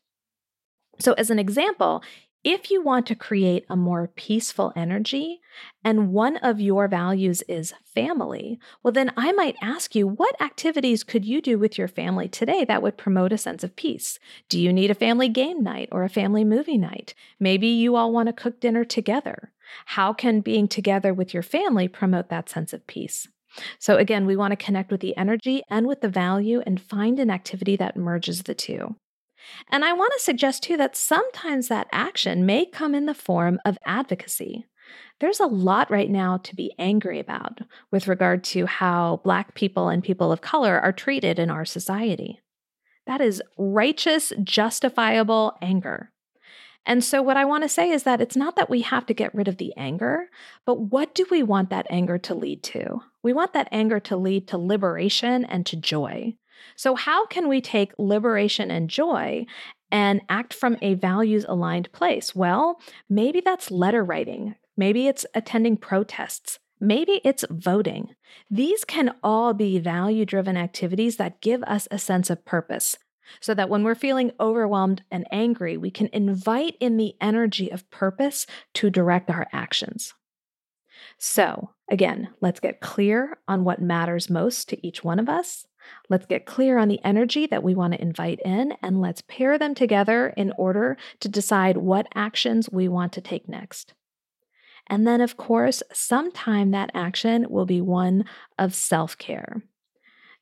So, 0.99 1.13
as 1.13 1.29
an 1.29 1.37
example, 1.37 2.01
if 2.43 2.71
you 2.71 2.81
want 2.81 3.05
to 3.07 3.15
create 3.15 3.65
a 3.69 3.75
more 3.75 4.07
peaceful 4.15 4.71
energy 4.75 5.41
and 5.83 6.13
one 6.13 6.37
of 6.37 6.61
your 6.61 6.87
values 6.87 7.41
is 7.47 7.73
family, 7.83 8.59
well, 8.83 8.91
then 8.91 9.11
I 9.17 9.31
might 9.31 9.55
ask 9.61 9.95
you 9.95 10.07
what 10.07 10.39
activities 10.41 11.03
could 11.03 11.25
you 11.25 11.41
do 11.41 11.57
with 11.57 11.77
your 11.77 11.87
family 11.87 12.27
today 12.27 12.63
that 12.65 12.81
would 12.81 12.97
promote 12.97 13.33
a 13.33 13.37
sense 13.37 13.63
of 13.63 13.75
peace? 13.75 14.19
Do 14.49 14.59
you 14.59 14.71
need 14.71 14.91
a 14.91 14.95
family 14.95 15.29
game 15.29 15.63
night 15.63 15.89
or 15.91 16.03
a 16.03 16.09
family 16.09 16.45
movie 16.45 16.77
night? 16.77 17.13
Maybe 17.39 17.67
you 17.67 17.95
all 17.95 18.13
want 18.13 18.27
to 18.27 18.33
cook 18.33 18.59
dinner 18.59 18.85
together. 18.85 19.51
How 19.87 20.13
can 20.13 20.41
being 20.41 20.67
together 20.67 21.13
with 21.13 21.33
your 21.33 21.43
family 21.43 21.87
promote 21.87 22.29
that 22.29 22.49
sense 22.49 22.71
of 22.71 22.87
peace? 22.87 23.27
So, 23.79 23.97
again, 23.97 24.25
we 24.25 24.35
want 24.35 24.51
to 24.51 24.65
connect 24.65 24.91
with 24.91 25.01
the 25.01 25.17
energy 25.17 25.63
and 25.69 25.87
with 25.87 26.01
the 26.01 26.09
value 26.09 26.61
and 26.65 26.79
find 26.81 27.19
an 27.19 27.31
activity 27.31 27.75
that 27.77 27.97
merges 27.97 28.43
the 28.43 28.53
two. 28.53 28.95
And 29.69 29.83
I 29.85 29.93
want 29.93 30.13
to 30.15 30.23
suggest 30.23 30.63
too 30.63 30.77
that 30.77 30.95
sometimes 30.95 31.67
that 31.67 31.87
action 31.91 32.45
may 32.45 32.65
come 32.65 32.95
in 32.95 33.05
the 33.05 33.13
form 33.13 33.59
of 33.65 33.77
advocacy. 33.85 34.65
There's 35.19 35.39
a 35.39 35.47
lot 35.47 35.89
right 35.89 36.09
now 36.09 36.37
to 36.37 36.55
be 36.55 36.73
angry 36.77 37.19
about 37.19 37.59
with 37.91 38.07
regard 38.07 38.43
to 38.45 38.65
how 38.65 39.21
Black 39.23 39.55
people 39.55 39.89
and 39.89 40.03
people 40.03 40.31
of 40.31 40.41
color 40.41 40.79
are 40.79 40.91
treated 40.91 41.39
in 41.39 41.49
our 41.49 41.65
society. 41.65 42.39
That 43.07 43.21
is 43.21 43.41
righteous, 43.57 44.33
justifiable 44.43 45.57
anger. 45.61 46.11
And 46.85 47.03
so, 47.03 47.21
what 47.21 47.35
I 47.35 47.43
want 47.43 47.63
to 47.63 47.69
say 47.69 47.89
is 47.89 48.03
that 48.03 48.21
it's 48.21 48.37
not 48.37 48.55
that 48.55 48.69
we 48.69 48.81
have 48.81 49.05
to 49.07 49.13
get 49.13 49.35
rid 49.35 49.49
of 49.49 49.57
the 49.57 49.73
anger, 49.75 50.29
but 50.65 50.79
what 50.79 51.13
do 51.13 51.25
we 51.29 51.43
want 51.43 51.69
that 51.69 51.87
anger 51.89 52.17
to 52.19 52.33
lead 52.33 52.63
to? 52.63 53.01
We 53.21 53.33
want 53.33 53.51
that 53.53 53.67
anger 53.73 53.99
to 54.01 54.15
lead 54.15 54.47
to 54.49 54.57
liberation 54.57 55.43
and 55.43 55.65
to 55.65 55.75
joy. 55.75 56.35
So, 56.75 56.95
how 56.95 57.25
can 57.25 57.47
we 57.47 57.61
take 57.61 57.93
liberation 57.97 58.71
and 58.71 58.89
joy 58.89 59.45
and 59.91 60.21
act 60.29 60.53
from 60.53 60.77
a 60.81 60.95
values 60.95 61.45
aligned 61.47 61.91
place? 61.91 62.35
Well, 62.35 62.79
maybe 63.09 63.41
that's 63.41 63.71
letter 63.71 64.03
writing, 64.03 64.55
maybe 64.75 65.07
it's 65.07 65.25
attending 65.33 65.77
protests. 65.77 66.59
Maybe 66.79 67.21
it's 67.23 67.43
voting. 67.49 68.13
These 68.51 68.85
can 68.85 69.15
all 69.23 69.55
be 69.55 69.79
value 69.79 70.25
driven 70.25 70.55
activities 70.55 71.17
that 71.17 71.41
give 71.41 71.63
us 71.63 71.87
a 71.89 71.97
sense 71.97 72.29
of 72.29 72.45
purpose, 72.45 72.97
so 73.39 73.55
that 73.55 73.69
when 73.69 73.83
we're 73.83 73.95
feeling 73.95 74.31
overwhelmed 74.39 75.03
and 75.09 75.25
angry, 75.31 75.75
we 75.75 75.89
can 75.89 76.07
invite 76.13 76.75
in 76.79 76.97
the 76.97 77.15
energy 77.19 77.71
of 77.71 77.89
purpose 77.89 78.45
to 78.75 78.91
direct 78.91 79.31
our 79.31 79.47
actions. 79.51 80.13
So, 81.17 81.71
again, 81.89 82.29
let's 82.41 82.59
get 82.59 82.79
clear 82.79 83.37
on 83.47 83.63
what 83.63 83.81
matters 83.81 84.29
most 84.29 84.69
to 84.69 84.87
each 84.87 85.03
one 85.03 85.19
of 85.19 85.29
us. 85.29 85.65
Let's 86.09 86.25
get 86.25 86.45
clear 86.45 86.77
on 86.77 86.87
the 86.87 87.03
energy 87.03 87.47
that 87.47 87.63
we 87.63 87.75
want 87.75 87.93
to 87.93 88.01
invite 88.01 88.39
in, 88.45 88.73
and 88.81 89.01
let's 89.01 89.21
pair 89.21 89.57
them 89.57 89.75
together 89.75 90.33
in 90.37 90.53
order 90.57 90.97
to 91.19 91.29
decide 91.29 91.77
what 91.77 92.07
actions 92.15 92.69
we 92.71 92.87
want 92.87 93.13
to 93.13 93.21
take 93.21 93.47
next. 93.47 93.93
And 94.87 95.05
then, 95.05 95.21
of 95.21 95.37
course, 95.37 95.83
sometime 95.93 96.71
that 96.71 96.91
action 96.93 97.45
will 97.49 97.65
be 97.65 97.81
one 97.81 98.25
of 98.57 98.73
self 98.73 99.17
care. 99.17 99.61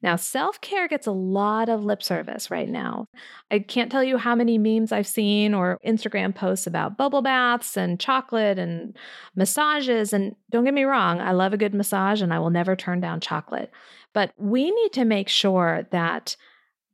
Now, 0.02 0.18
self 0.18 0.62
care 0.62 0.88
gets 0.88 1.08
a 1.08 1.12
lot 1.12 1.68
of 1.68 1.84
lip 1.84 2.04
service 2.04 2.52
right 2.52 2.70
now. 2.70 3.08
I 3.50 3.58
can't 3.58 3.92
tell 3.92 4.04
you 4.04 4.18
how 4.18 4.36
many 4.36 4.60
memes 4.60 4.92
I've 4.92 5.08
seen 5.08 5.56
or 5.56 5.80
Instagram 5.84 6.36
posts 6.36 6.68
about 6.68 6.96
bubble 6.96 7.24
baths 7.24 7.76
and 7.76 8.00
chocolate 8.00 8.60
and 8.60 8.96
massages. 9.36 10.14
And 10.14 10.36
don't 10.52 10.64
get 10.64 10.76
me 10.76 10.84
wrong, 10.84 11.20
I 11.20 11.32
love 11.32 11.54
a 11.54 11.58
good 11.58 11.74
massage 11.74 12.22
and 12.22 12.32
I 12.32 12.38
will 12.38 12.52
never 12.52 12.76
turn 12.76 13.00
down 13.00 13.20
chocolate. 13.20 13.72
But 14.16 14.32
we 14.38 14.72
need 14.72 14.94
to 14.94 15.04
make 15.04 15.28
sure 15.28 15.88
that 15.92 16.38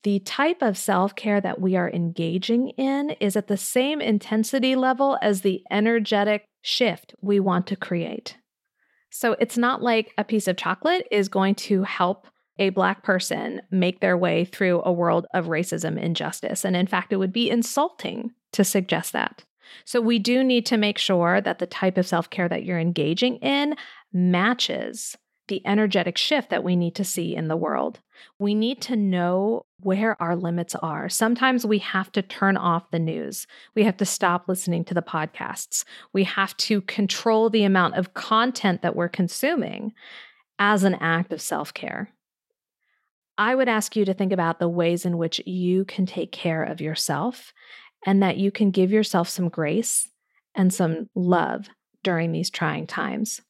the 0.03 0.19
type 0.19 0.63
of 0.63 0.75
self 0.75 1.15
care 1.15 1.39
that 1.39 1.61
we 1.61 1.75
are 1.77 1.89
engaging 1.89 2.69
in 2.69 3.11
is 3.21 3.35
at 3.35 3.47
the 3.47 3.57
same 3.57 4.01
intensity 4.01 4.75
level 4.75 5.19
as 5.21 5.41
the 5.41 5.61
energetic 5.69 6.49
shift 6.63 7.13
we 7.21 7.39
want 7.39 7.67
to 7.67 7.75
create. 7.75 8.37
So 9.11 9.33
it's 9.39 9.57
not 9.57 9.83
like 9.83 10.13
a 10.17 10.23
piece 10.23 10.47
of 10.47 10.57
chocolate 10.57 11.07
is 11.11 11.29
going 11.29 11.55
to 11.55 11.83
help 11.83 12.25
a 12.57 12.69
Black 12.69 13.03
person 13.03 13.61
make 13.69 13.99
their 13.99 14.17
way 14.17 14.43
through 14.43 14.81
a 14.83 14.91
world 14.91 15.27
of 15.33 15.45
racism 15.45 15.89
and 15.89 15.99
injustice. 15.99 16.65
And 16.65 16.75
in 16.75 16.87
fact, 16.87 17.13
it 17.13 17.17
would 17.17 17.33
be 17.33 17.51
insulting 17.51 18.31
to 18.53 18.63
suggest 18.63 19.13
that. 19.13 19.43
So 19.85 20.01
we 20.01 20.17
do 20.17 20.43
need 20.43 20.65
to 20.67 20.77
make 20.77 20.97
sure 20.97 21.39
that 21.39 21.59
the 21.59 21.67
type 21.67 21.99
of 21.99 22.07
self 22.07 22.31
care 22.31 22.49
that 22.49 22.63
you're 22.63 22.79
engaging 22.79 23.35
in 23.37 23.75
matches 24.11 25.15
the 25.51 25.61
energetic 25.67 26.17
shift 26.17 26.49
that 26.49 26.63
we 26.63 26.77
need 26.77 26.95
to 26.95 27.03
see 27.03 27.35
in 27.35 27.49
the 27.49 27.57
world. 27.57 27.99
We 28.39 28.55
need 28.55 28.79
to 28.83 28.95
know 28.95 29.65
where 29.81 30.15
our 30.21 30.33
limits 30.33 30.75
are. 30.75 31.09
Sometimes 31.09 31.65
we 31.65 31.79
have 31.79 32.09
to 32.13 32.21
turn 32.21 32.55
off 32.55 32.89
the 32.89 32.99
news. 32.99 33.47
We 33.75 33.83
have 33.83 33.97
to 33.97 34.05
stop 34.05 34.47
listening 34.47 34.85
to 34.85 34.93
the 34.93 35.01
podcasts. 35.01 35.83
We 36.13 36.23
have 36.23 36.55
to 36.57 36.79
control 36.79 37.49
the 37.49 37.65
amount 37.65 37.95
of 37.95 38.13
content 38.13 38.81
that 38.81 38.95
we're 38.95 39.09
consuming 39.09 39.91
as 40.57 40.85
an 40.85 40.95
act 41.01 41.33
of 41.33 41.41
self 41.41 41.73
care. 41.73 42.11
I 43.37 43.53
would 43.53 43.67
ask 43.67 43.97
you 43.97 44.05
to 44.05 44.13
think 44.13 44.31
about 44.31 44.59
the 44.59 44.69
ways 44.69 45.05
in 45.05 45.17
which 45.17 45.45
you 45.45 45.83
can 45.83 46.05
take 46.05 46.31
care 46.31 46.63
of 46.63 46.79
yourself 46.79 47.51
and 48.05 48.23
that 48.23 48.37
you 48.37 48.51
can 48.51 48.71
give 48.71 48.89
yourself 48.89 49.27
some 49.27 49.49
grace 49.49 50.07
and 50.55 50.73
some 50.73 51.09
love 51.13 51.67
during 52.03 52.31
these 52.31 52.49
trying 52.49 52.87
times. 52.87 53.41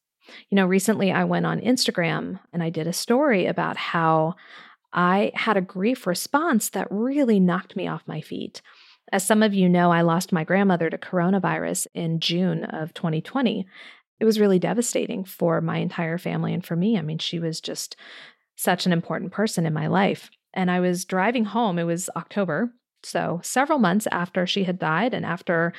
You 0.50 0.56
know, 0.56 0.66
recently 0.66 1.12
I 1.12 1.24
went 1.24 1.46
on 1.46 1.60
Instagram 1.60 2.40
and 2.52 2.62
I 2.62 2.70
did 2.70 2.86
a 2.86 2.92
story 2.92 3.46
about 3.46 3.76
how 3.76 4.34
I 4.92 5.32
had 5.34 5.56
a 5.56 5.62
grief 5.62 6.06
response 6.06 6.70
that 6.70 6.88
really 6.90 7.40
knocked 7.40 7.76
me 7.76 7.88
off 7.88 8.02
my 8.06 8.20
feet. 8.20 8.62
As 9.10 9.24
some 9.24 9.42
of 9.42 9.54
you 9.54 9.68
know, 9.68 9.90
I 9.90 10.02
lost 10.02 10.32
my 10.32 10.44
grandmother 10.44 10.88
to 10.90 10.98
coronavirus 10.98 11.86
in 11.94 12.20
June 12.20 12.64
of 12.64 12.94
2020. 12.94 13.66
It 14.20 14.24
was 14.24 14.38
really 14.38 14.58
devastating 14.58 15.24
for 15.24 15.60
my 15.60 15.78
entire 15.78 16.18
family 16.18 16.54
and 16.54 16.64
for 16.64 16.76
me. 16.76 16.96
I 16.96 17.02
mean, 17.02 17.18
she 17.18 17.38
was 17.38 17.60
just 17.60 17.96
such 18.56 18.86
an 18.86 18.92
important 18.92 19.32
person 19.32 19.66
in 19.66 19.72
my 19.72 19.86
life. 19.86 20.30
And 20.54 20.70
I 20.70 20.80
was 20.80 21.04
driving 21.04 21.46
home, 21.46 21.78
it 21.78 21.84
was 21.84 22.10
October, 22.16 22.72
so 23.02 23.40
several 23.42 23.78
months 23.78 24.06
after 24.12 24.46
she 24.46 24.64
had 24.64 24.78
died 24.78 25.14
and 25.14 25.26
after 25.26 25.72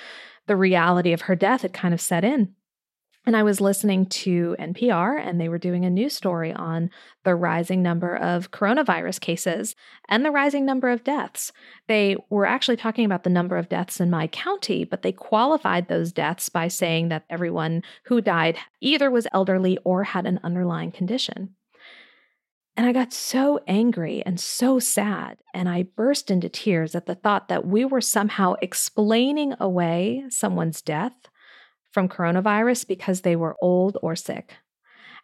the 0.47 0.55
reality 0.55 1.13
of 1.13 1.21
her 1.21 1.35
death 1.35 1.61
had 1.61 1.73
kind 1.73 1.93
of 1.93 2.01
set 2.01 2.23
in. 2.23 2.53
And 3.25 3.37
I 3.37 3.43
was 3.43 3.61
listening 3.61 4.07
to 4.07 4.53
NPR, 4.59 5.17
and 5.17 5.39
they 5.39 5.47
were 5.47 5.57
doing 5.57 5.85
a 5.85 5.89
news 5.89 6.13
story 6.13 6.51
on 6.51 6.89
the 7.23 7.35
rising 7.35 7.81
number 7.81 8.17
of 8.17 8.51
coronavirus 8.51 9.21
cases 9.21 9.77
and 10.09 10.25
the 10.25 10.31
rising 10.31 10.65
number 10.65 10.89
of 10.89 11.05
deaths. 11.05 11.53
They 11.87 12.17
were 12.29 12.45
actually 12.45 12.75
talking 12.75 13.05
about 13.05 13.23
the 13.23 13.29
number 13.29 13.55
of 13.55 13.69
deaths 13.69 14.01
in 14.01 14.09
my 14.09 14.27
county, 14.27 14.83
but 14.83 15.03
they 15.03 15.13
qualified 15.13 15.87
those 15.87 16.11
deaths 16.11 16.49
by 16.49 16.67
saying 16.67 17.07
that 17.09 17.23
everyone 17.29 17.83
who 18.05 18.19
died 18.19 18.57
either 18.81 19.09
was 19.09 19.27
elderly 19.31 19.77
or 19.85 20.03
had 20.03 20.25
an 20.25 20.41
underlying 20.43 20.91
condition. 20.91 21.55
And 22.75 22.85
I 22.85 22.91
got 22.91 23.13
so 23.13 23.61
angry 23.67 24.21
and 24.25 24.37
so 24.37 24.79
sad, 24.79 25.37
and 25.53 25.69
I 25.69 25.83
burst 25.83 26.29
into 26.29 26.49
tears 26.49 26.93
at 26.93 27.05
the 27.05 27.15
thought 27.15 27.47
that 27.47 27.65
we 27.65 27.85
were 27.85 28.01
somehow 28.01 28.55
explaining 28.61 29.53
away 29.61 30.25
someone's 30.29 30.81
death 30.81 31.13
from 31.93 32.09
coronavirus 32.09 32.87
because 32.87 33.21
they 33.21 33.35
were 33.35 33.55
old 33.61 33.97
or 34.01 34.15
sick. 34.15 34.55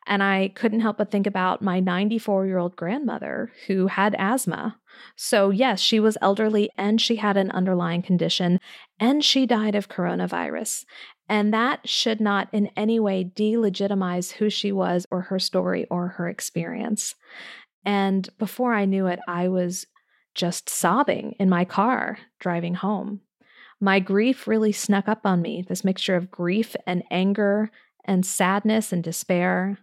And 0.08 0.24
I 0.24 0.52
couldn't 0.56 0.80
help 0.80 0.98
but 0.98 1.12
think 1.12 1.28
about 1.28 1.62
my 1.62 1.80
94 1.80 2.46
year 2.46 2.58
old 2.58 2.76
grandmother 2.76 3.52
who 3.68 3.88
had 3.88 4.16
asthma. 4.18 4.78
So, 5.16 5.50
yes, 5.50 5.80
she 5.80 6.00
was 6.00 6.18
elderly 6.22 6.70
and 6.78 7.02
she 7.02 7.18
had 7.18 7.38
an 7.38 7.52
underlying 7.52 8.02
condition, 8.02 8.60
and 9.00 9.24
she 9.24 9.46
died 9.46 9.76
of 9.76 9.90
coronavirus. 9.90 10.86
And 11.28 11.54
that 11.54 11.88
should 11.88 12.20
not 12.20 12.48
in 12.52 12.72
any 12.76 13.00
way 13.00 13.24
delegitimize 13.24 14.32
who 14.32 14.50
she 14.50 14.72
was 14.72 15.06
or 15.12 15.22
her 15.22 15.38
story 15.38 15.86
or 15.92 16.08
her 16.08 16.28
experience. 16.28 17.14
And 17.86 18.28
before 18.40 18.74
I 18.74 18.86
knew 18.86 19.06
it, 19.06 19.20
I 19.28 19.48
was 19.48 19.86
just 20.34 20.70
sobbing 20.70 21.36
in 21.40 21.50
my 21.50 21.66
car 21.66 22.18
driving 22.40 22.74
home. 22.74 23.22
My 23.82 24.00
grief 24.00 24.48
really 24.48 24.72
snuck 24.72 25.08
up 25.08 25.26
on 25.26 25.42
me 25.42 25.64
this 25.68 25.84
mixture 25.84 26.16
of 26.16 26.32
grief 26.32 26.76
and 26.86 27.04
anger 27.10 27.72
and 28.06 28.26
sadness 28.26 28.92
and 28.92 29.04
despair. 29.04 29.80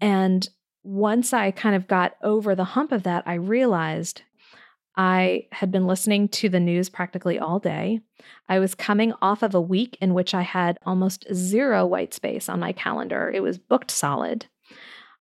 And 0.00 0.48
once 0.82 1.32
I 1.32 1.50
kind 1.50 1.74
of 1.74 1.88
got 1.88 2.16
over 2.22 2.54
the 2.54 2.64
hump 2.64 2.92
of 2.92 3.04
that, 3.04 3.22
I 3.26 3.34
realized 3.34 4.22
I 4.96 5.46
had 5.52 5.70
been 5.70 5.86
listening 5.86 6.28
to 6.28 6.48
the 6.48 6.60
news 6.60 6.88
practically 6.88 7.38
all 7.38 7.58
day. 7.58 8.00
I 8.48 8.58
was 8.58 8.74
coming 8.74 9.12
off 9.20 9.42
of 9.42 9.54
a 9.54 9.60
week 9.60 9.98
in 10.00 10.14
which 10.14 10.32
I 10.32 10.42
had 10.42 10.78
almost 10.86 11.26
zero 11.34 11.84
white 11.86 12.14
space 12.14 12.48
on 12.48 12.60
my 12.60 12.72
calendar. 12.72 13.30
It 13.34 13.42
was 13.42 13.58
booked 13.58 13.90
solid. 13.90 14.46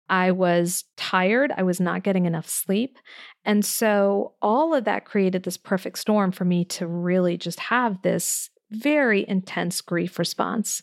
I 0.09 0.31
was 0.33 0.85
tired. 0.97 1.53
I 1.57 1.63
was 1.63 1.81
not 1.81 2.03
getting 2.03 2.27
enough 2.27 2.49
sleep. 2.49 2.99
And 3.45 3.65
so 3.65 4.35
all 4.43 4.75
of 4.75 4.85
that 4.85 5.05
created 5.05 5.43
this 5.43 5.57
perfect 5.57 5.99
storm 5.99 6.33
for 6.33 6.45
me 6.45 6.65
to 6.67 6.87
really 6.87 7.37
just 7.37 7.61
have 7.61 8.03
this 8.03 8.51
very 8.71 9.25
intense 9.29 9.81
grief 9.81 10.19
response. 10.19 10.83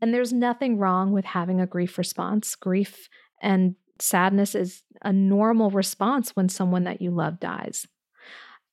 And 0.00 0.14
there's 0.14 0.32
nothing 0.32 0.78
wrong 0.78 1.12
with 1.12 1.24
having 1.24 1.60
a 1.60 1.66
grief 1.66 1.98
response. 1.98 2.54
Grief 2.54 3.08
and 3.42 3.74
sadness 3.98 4.54
is 4.54 4.82
a 5.02 5.12
normal 5.12 5.70
response 5.70 6.34
when 6.34 6.48
someone 6.48 6.84
that 6.84 7.02
you 7.02 7.10
love 7.10 7.40
dies. 7.40 7.86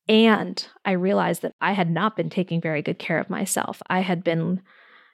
And 0.08 0.66
I 0.84 0.92
realized 0.92 1.42
that 1.42 1.54
I 1.60 1.72
had 1.72 1.90
not 1.90 2.16
been 2.16 2.30
taking 2.30 2.60
very 2.60 2.80
good 2.80 2.98
care 2.98 3.18
of 3.18 3.28
myself. 3.28 3.82
I 3.88 4.00
had 4.00 4.24
been 4.24 4.62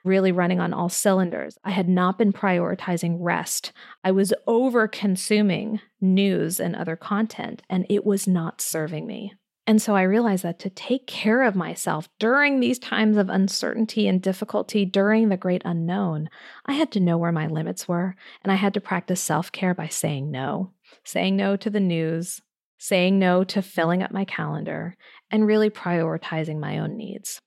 really 0.05 0.31
running 0.31 0.59
on 0.59 0.73
all 0.73 0.89
cylinders. 0.89 1.57
I 1.63 1.71
had 1.71 1.89
not 1.89 2.17
been 2.17 2.31
prioritizing 2.31 3.17
rest. 3.19 3.71
I 4.03 4.11
was 4.11 4.33
over 4.47 4.87
consuming 4.87 5.81
news 5.99 6.59
and 6.59 6.75
other 6.75 6.95
content, 6.95 7.63
and 7.69 7.85
it 7.89 8.05
was 8.05 8.27
not 8.27 8.61
serving 8.61 9.07
me. 9.07 9.33
And 9.67 9.81
so 9.81 9.95
I 9.95 10.03
realized 10.03 10.43
that 10.43 10.59
to 10.59 10.69
take 10.69 11.07
care 11.07 11.41
of 11.41 11.55
myself 11.55 12.07
during 12.19 12.59
these 12.59 12.77
times 12.77 13.17
of 13.17 13.29
uncertainty 13.29 14.07
and 14.07 14.21
difficulty, 14.21 14.85
during 14.85 15.29
the 15.29 15.37
great 15.37 15.63
unknown, 15.65 16.29
I 16.67 16.73
had 16.73 16.91
to 16.91 16.99
know 16.99 17.17
where 17.17 17.31
my 17.31 17.47
limits 17.47 17.87
were. 17.87 18.15
And 18.43 18.51
I 18.51 18.55
had 18.55 18.75
to 18.75 18.81
practice 18.81 19.21
self 19.21 19.51
care 19.51 19.73
by 19.73 19.87
saying 19.87 20.29
no, 20.29 20.71
saying 21.03 21.35
no 21.35 21.55
to 21.57 21.71
the 21.71 21.79
news, 21.79 22.41
saying 22.77 23.17
no 23.17 23.43
to 23.45 23.61
filling 23.63 24.03
up 24.03 24.11
my 24.11 24.25
calendar, 24.25 24.95
and 25.31 25.47
really 25.47 25.71
prioritizing 25.71 26.59
my 26.59 26.77
own 26.77 26.95
needs. 26.95 27.41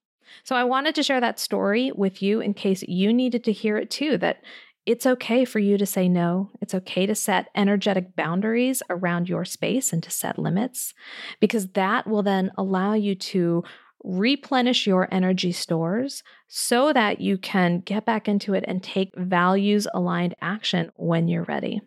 So 0.44 0.56
I 0.56 0.64
wanted 0.64 0.94
to 0.96 1.02
share 1.02 1.20
that 1.20 1.38
story 1.38 1.92
with 1.94 2.22
you 2.22 2.40
in 2.40 2.54
case 2.54 2.82
you 2.82 3.12
needed 3.12 3.44
to 3.44 3.52
hear 3.52 3.76
it 3.76 3.90
too 3.90 4.18
that 4.18 4.42
it's 4.86 5.04
okay 5.04 5.44
for 5.44 5.58
you 5.58 5.76
to 5.76 5.84
say 5.84 6.08
no. 6.08 6.50
It's 6.62 6.74
okay 6.74 7.04
to 7.04 7.14
set 7.14 7.50
energetic 7.54 8.16
boundaries 8.16 8.82
around 8.88 9.28
your 9.28 9.44
space 9.44 9.92
and 9.92 10.02
to 10.02 10.10
set 10.10 10.38
limits 10.38 10.94
because 11.40 11.68
that 11.72 12.06
will 12.06 12.22
then 12.22 12.50
allow 12.56 12.94
you 12.94 13.14
to 13.14 13.64
replenish 14.02 14.86
your 14.86 15.06
energy 15.12 15.52
stores 15.52 16.22
so 16.46 16.92
that 16.92 17.20
you 17.20 17.36
can 17.36 17.80
get 17.80 18.06
back 18.06 18.28
into 18.28 18.54
it 18.54 18.64
and 18.66 18.82
take 18.82 19.10
values 19.16 19.86
aligned 19.92 20.34
action 20.40 20.90
when 20.96 21.28
you're 21.28 21.44
ready. 21.44 21.82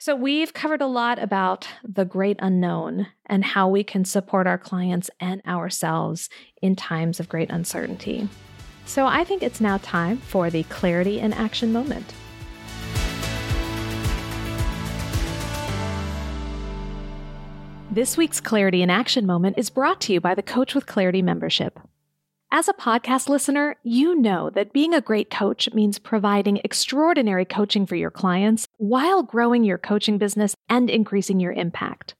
So, 0.00 0.14
we've 0.14 0.54
covered 0.54 0.80
a 0.80 0.86
lot 0.86 1.18
about 1.18 1.66
the 1.82 2.04
great 2.04 2.36
unknown 2.38 3.08
and 3.26 3.44
how 3.44 3.68
we 3.68 3.82
can 3.82 4.04
support 4.04 4.46
our 4.46 4.56
clients 4.56 5.10
and 5.18 5.42
ourselves 5.44 6.30
in 6.62 6.76
times 6.76 7.18
of 7.18 7.28
great 7.28 7.50
uncertainty. 7.50 8.28
So, 8.86 9.06
I 9.06 9.24
think 9.24 9.42
it's 9.42 9.60
now 9.60 9.78
time 9.78 10.18
for 10.18 10.50
the 10.50 10.62
clarity 10.62 11.18
in 11.18 11.32
action 11.32 11.72
moment. 11.72 12.14
This 17.90 18.16
week's 18.16 18.40
Clarity 18.40 18.82
in 18.82 18.90
Action 18.90 19.26
moment 19.26 19.58
is 19.58 19.68
brought 19.68 20.00
to 20.02 20.12
you 20.12 20.20
by 20.20 20.36
the 20.36 20.42
Coach 20.44 20.76
with 20.76 20.86
Clarity 20.86 21.22
membership. 21.22 21.80
As 22.50 22.66
a 22.66 22.72
podcast 22.72 23.28
listener, 23.28 23.76
you 23.82 24.18
know 24.18 24.48
that 24.50 24.72
being 24.72 24.94
a 24.94 25.02
great 25.02 25.28
coach 25.28 25.68
means 25.74 25.98
providing 25.98 26.62
extraordinary 26.64 27.44
coaching 27.44 27.84
for 27.84 27.94
your 27.94 28.10
clients 28.10 28.66
while 28.78 29.22
growing 29.22 29.64
your 29.64 29.76
coaching 29.76 30.16
business 30.16 30.54
and 30.66 30.88
increasing 30.88 31.40
your 31.40 31.52
impact. 31.52 32.14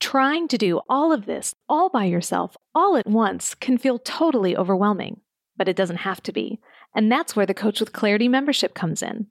Trying 0.00 0.48
to 0.48 0.56
do 0.56 0.80
all 0.88 1.12
of 1.12 1.26
this 1.26 1.54
all 1.68 1.90
by 1.90 2.06
yourself, 2.06 2.56
all 2.74 2.96
at 2.96 3.06
once, 3.06 3.54
can 3.54 3.76
feel 3.76 3.98
totally 3.98 4.56
overwhelming, 4.56 5.20
but 5.54 5.68
it 5.68 5.76
doesn't 5.76 5.96
have 5.96 6.22
to 6.22 6.32
be. 6.32 6.60
And 6.94 7.12
that's 7.12 7.36
where 7.36 7.46
the 7.46 7.52
Coach 7.52 7.78
with 7.78 7.92
Clarity 7.92 8.26
membership 8.26 8.72
comes 8.72 9.02
in. 9.02 9.26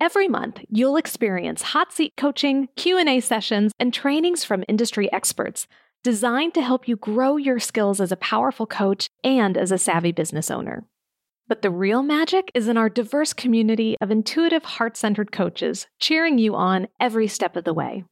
Every 0.00 0.28
month, 0.28 0.60
you'll 0.70 0.96
experience 0.96 1.60
hot 1.60 1.92
seat 1.92 2.14
coaching, 2.16 2.68
Q&A 2.76 3.20
sessions, 3.20 3.72
and 3.78 3.92
trainings 3.92 4.44
from 4.44 4.64
industry 4.66 5.12
experts 5.12 5.66
designed 6.02 6.54
to 6.54 6.62
help 6.62 6.88
you 6.88 6.96
grow 6.96 7.36
your 7.36 7.58
skills 7.58 8.00
as 8.00 8.12
a 8.12 8.16
powerful 8.16 8.66
coach 8.66 9.08
and 9.24 9.56
as 9.56 9.72
a 9.72 9.78
savvy 9.78 10.12
business 10.12 10.50
owner. 10.50 10.84
But 11.48 11.62
the 11.62 11.70
real 11.70 12.02
magic 12.02 12.50
is 12.54 12.68
in 12.68 12.76
our 12.76 12.90
diverse 12.90 13.32
community 13.32 13.96
of 14.00 14.10
intuitive, 14.10 14.64
heart 14.64 14.96
centered 14.96 15.32
coaches 15.32 15.86
cheering 15.98 16.38
you 16.38 16.54
on 16.54 16.88
every 17.00 17.26
step 17.26 17.56
of 17.56 17.64
the 17.64 17.72
way. 17.72 18.04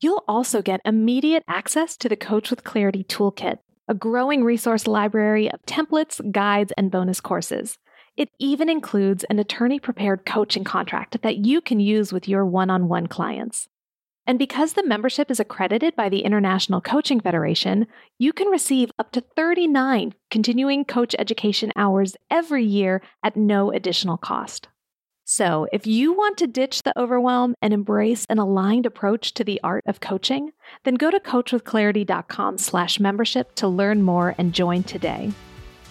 You'll 0.00 0.24
also 0.26 0.62
get 0.62 0.80
immediate 0.84 1.44
access 1.46 1.96
to 1.98 2.08
the 2.08 2.16
Coach 2.16 2.50
with 2.50 2.64
Clarity 2.64 3.04
Toolkit, 3.04 3.58
a 3.86 3.94
growing 3.94 4.42
resource 4.42 4.88
library 4.88 5.48
of 5.48 5.62
templates, 5.64 6.20
guides, 6.32 6.72
and 6.76 6.90
bonus 6.90 7.20
courses. 7.20 7.78
It 8.16 8.30
even 8.40 8.68
includes 8.68 9.24
an 9.24 9.38
attorney 9.38 9.78
prepared 9.78 10.26
coaching 10.26 10.64
contract 10.64 11.22
that 11.22 11.38
you 11.38 11.60
can 11.60 11.78
use 11.78 12.12
with 12.12 12.28
your 12.28 12.44
one 12.44 12.68
on 12.68 12.88
one 12.88 13.06
clients. 13.06 13.68
And 14.26 14.38
because 14.38 14.74
the 14.74 14.86
membership 14.86 15.32
is 15.32 15.40
accredited 15.40 15.96
by 15.96 16.08
the 16.08 16.20
International 16.20 16.80
Coaching 16.80 17.18
Federation, 17.20 17.88
you 18.18 18.32
can 18.32 18.46
receive 18.48 18.92
up 18.98 19.12
to 19.12 19.20
39 19.20 20.14
continuing 20.30 20.84
coach 20.84 21.14
education 21.18 21.72
hours 21.74 22.16
every 22.30 22.64
year 22.64 23.02
at 23.24 23.36
no 23.36 23.72
additional 23.72 24.16
cost. 24.16 24.68
So, 25.24 25.66
if 25.72 25.86
you 25.86 26.12
want 26.12 26.36
to 26.38 26.46
ditch 26.46 26.82
the 26.82 26.98
overwhelm 26.98 27.54
and 27.62 27.72
embrace 27.72 28.26
an 28.28 28.38
aligned 28.38 28.84
approach 28.86 29.34
to 29.34 29.44
the 29.44 29.60
art 29.62 29.84
of 29.86 30.00
coaching, 30.00 30.50
then 30.84 30.96
go 30.96 31.10
to 31.10 31.20
coachwithclarity.com/membership 31.20 33.54
to 33.54 33.68
learn 33.68 34.02
more 34.02 34.34
and 34.36 34.52
join 34.52 34.82
today. 34.82 35.32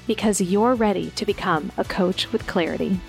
Because 0.05 0.41
you're 0.41 0.75
ready 0.75 1.09
to 1.11 1.25
become 1.25 1.71
a 1.77 1.83
coach 1.83 2.31
with 2.31 2.47
clarity. 2.47 2.99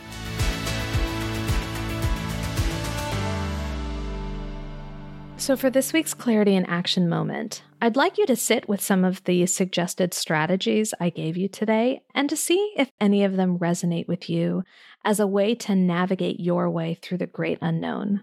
So, 5.42 5.56
for 5.56 5.70
this 5.70 5.92
week's 5.92 6.14
Clarity 6.14 6.54
and 6.54 6.68
Action 6.68 7.08
moment, 7.08 7.64
I'd 7.80 7.96
like 7.96 8.16
you 8.16 8.26
to 8.26 8.36
sit 8.36 8.68
with 8.68 8.80
some 8.80 9.04
of 9.04 9.24
the 9.24 9.44
suggested 9.46 10.14
strategies 10.14 10.94
I 11.00 11.10
gave 11.10 11.36
you 11.36 11.48
today 11.48 12.02
and 12.14 12.30
to 12.30 12.36
see 12.36 12.72
if 12.76 12.92
any 13.00 13.24
of 13.24 13.34
them 13.34 13.58
resonate 13.58 14.06
with 14.06 14.30
you 14.30 14.62
as 15.04 15.18
a 15.18 15.26
way 15.26 15.56
to 15.56 15.74
navigate 15.74 16.38
your 16.38 16.70
way 16.70 16.94
through 16.94 17.18
the 17.18 17.26
great 17.26 17.58
unknown. 17.60 18.22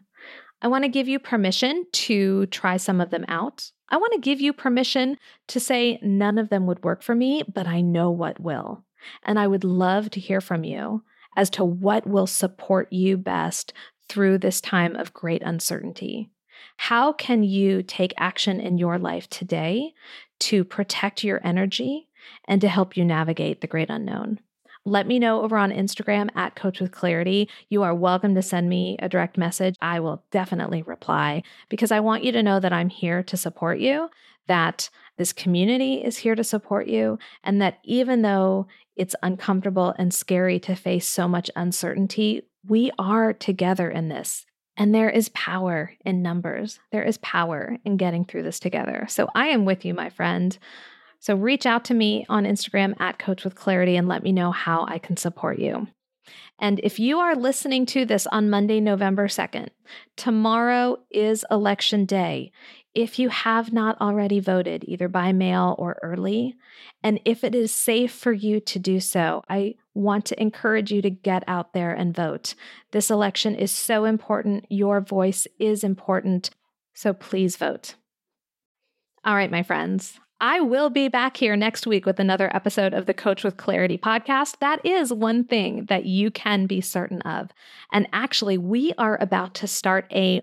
I 0.62 0.70
want 0.70 0.86
to 0.86 0.90
give 0.90 1.10
you 1.10 1.20
permission 1.20 1.88
to 1.92 2.46
try 2.46 2.78
some 2.78 3.02
of 3.02 3.10
them 3.10 3.26
out. 3.28 3.70
I 3.90 3.98
want 3.98 4.14
to 4.14 4.22
give 4.22 4.40
you 4.40 4.54
permission 4.54 5.18
to 5.50 5.60
say 5.60 6.00
none 6.02 6.38
of 6.38 6.48
them 6.48 6.68
would 6.68 6.86
work 6.86 7.04
for 7.04 7.16
me, 7.16 7.44
but 7.54 7.68
I 7.68 7.82
know 7.82 8.10
what 8.10 8.40
will. 8.40 8.86
And 9.24 9.38
I 9.38 9.46
would 9.46 9.66
love 9.66 10.10
to 10.12 10.22
hear 10.22 10.40
from 10.40 10.64
you 10.64 11.04
as 11.36 11.50
to 11.50 11.66
what 11.66 12.08
will 12.08 12.28
support 12.28 12.94
you 12.94 13.18
best 13.18 13.74
through 14.08 14.38
this 14.38 14.62
time 14.62 14.96
of 14.96 15.14
great 15.14 15.44
uncertainty. 15.44 16.32
How 16.78 17.14
can 17.14 17.44
you 17.44 17.84
take 17.84 18.14
action 18.18 18.60
in 18.60 18.78
your 18.78 18.98
life 18.98 19.30
today 19.30 19.94
to 20.40 20.64
protect 20.64 21.24
your 21.24 21.40
energy 21.44 22.08
and 22.46 22.62
to 22.62 22.70
help 22.70 22.96
you 22.96 23.06
navigate 23.06 23.62
the 23.62 23.68
great 23.68 23.90
unknown? 23.90 24.40
Let 24.86 25.08
me 25.08 25.20
know 25.20 25.42
over 25.42 25.58
on 25.58 25.72
Instagram 25.72 26.30
at 26.36 26.56
Coach 26.56 26.80
with 26.80 26.92
Clarity. 26.92 27.50
You 27.70 27.84
are 27.84 27.94
welcome 27.94 28.34
to 28.36 28.42
send 28.42 28.70
me 28.70 28.96
a 29.00 29.10
direct 29.10 29.38
message. 29.38 29.76
I 29.82 30.00
will 30.00 30.24
definitely 30.32 30.82
reply 30.82 31.44
because 31.68 31.92
I 31.92 32.00
want 32.00 32.24
you 32.24 32.32
to 32.32 32.42
know 32.42 32.60
that 32.60 32.74
I'm 32.74 32.90
here 32.90 33.22
to 33.24 33.38
support 33.38 33.80
you, 33.80 34.10
that 34.48 34.90
this 35.18 35.34
community 35.34 35.96
is 35.96 36.18
here 36.18 36.34
to 36.34 36.44
support 36.44 36.88
you, 36.88 37.20
and 37.44 37.62
that 37.62 37.80
even 37.84 38.22
though 38.22 38.68
it's 38.96 39.16
uncomfortable 39.22 39.94
and 39.98 40.14
scary 40.14 40.60
to 40.62 40.76
face 40.76 41.08
so 41.08 41.28
much 41.28 41.52
uncertainty, 41.56 42.44
we 42.68 42.90
are 42.98 43.34
together 43.34 43.90
in 43.90 44.10
this. 44.10 44.46
And 44.80 44.96
there 44.96 45.10
is 45.10 45.28
power 45.30 45.92
in 46.06 46.22
numbers. 46.22 46.80
There 46.94 47.04
is 47.04 47.18
power 47.18 47.78
in 47.84 47.98
getting 47.98 48.24
through 48.24 48.44
this 48.44 48.62
together. 48.62 49.06
So 49.10 49.28
I 49.36 49.48
am 49.48 49.66
with 49.66 49.84
you, 49.84 49.94
my 49.94 50.10
friend. 50.10 50.58
So 51.20 51.36
reach 51.36 51.66
out 51.66 51.84
to 51.86 51.94
me 51.94 52.26
on 52.30 52.46
Instagram 52.46 53.00
at 53.00 53.20
Coach 53.20 53.44
with 53.44 53.56
Clarity 53.56 53.98
and 53.98 54.08
let 54.08 54.24
me 54.24 54.32
know 54.32 54.54
how 54.54 54.86
I 54.88 54.98
can 54.98 55.18
support 55.18 55.60
you. 55.60 55.88
And 56.60 56.80
if 56.82 56.98
you 56.98 57.20
are 57.20 57.36
listening 57.36 57.86
to 57.88 58.06
this 58.06 58.26
on 58.28 58.50
Monday, 58.50 58.80
November 58.80 59.28
2nd, 59.28 59.68
tomorrow 60.16 60.98
is 61.12 61.46
election 61.52 62.06
day. 62.06 62.52
If 62.96 63.20
you 63.20 63.30
have 63.30 63.72
not 63.72 64.00
already 64.02 64.40
voted, 64.40 64.84
either 64.88 65.08
by 65.08 65.32
mail 65.32 65.76
or 65.78 66.00
early, 66.02 66.56
and 67.04 67.20
if 67.24 67.44
it 67.44 67.54
is 67.54 67.72
safe 67.74 68.12
for 68.12 68.34
you 68.34 68.60
to 68.62 68.80
do 68.80 69.00
so, 69.00 69.44
I 69.48 69.76
want 69.94 70.26
to 70.26 70.42
encourage 70.42 70.92
you 70.92 71.02
to 71.04 71.10
get 71.10 71.44
out 71.48 71.74
there 71.74 71.94
and 71.94 72.16
vote. 72.16 72.56
This 72.92 73.12
election 73.12 73.54
is 73.54 73.72
so 73.72 74.06
important. 74.06 74.66
Your 74.70 75.02
voice 75.02 75.48
is 75.60 75.84
important. 75.84 76.50
So 76.94 77.14
please 77.14 77.58
vote. 77.58 77.96
All 79.24 79.36
right, 79.36 79.52
my 79.52 79.64
friends. 79.64 80.20
I 80.42 80.62
will 80.62 80.90
be 80.90 81.10
back 81.10 81.36
here 81.36 81.58
next 81.58 81.86
week 81.86 82.06
with 82.06 82.20
another 82.20 82.50
episode 82.56 82.94
of 82.94 83.06
the 83.06 83.14
Coach 83.14 83.44
with 83.44 83.58
Clarity 83.58 83.98
podcast. 83.98 84.60
That 84.60 84.84
is 84.86 85.12
one 85.12 85.44
thing 85.44 85.86
that 85.90 86.06
you 86.06 86.32
can 86.32 86.66
be 86.66 86.80
certain 86.80 87.22
of. 87.24 87.50
And 87.92 88.08
actually, 88.14 88.58
we 88.58 88.94
are 88.98 89.22
about 89.22 89.54
to 89.56 89.68
start 89.68 90.06
a 90.12 90.42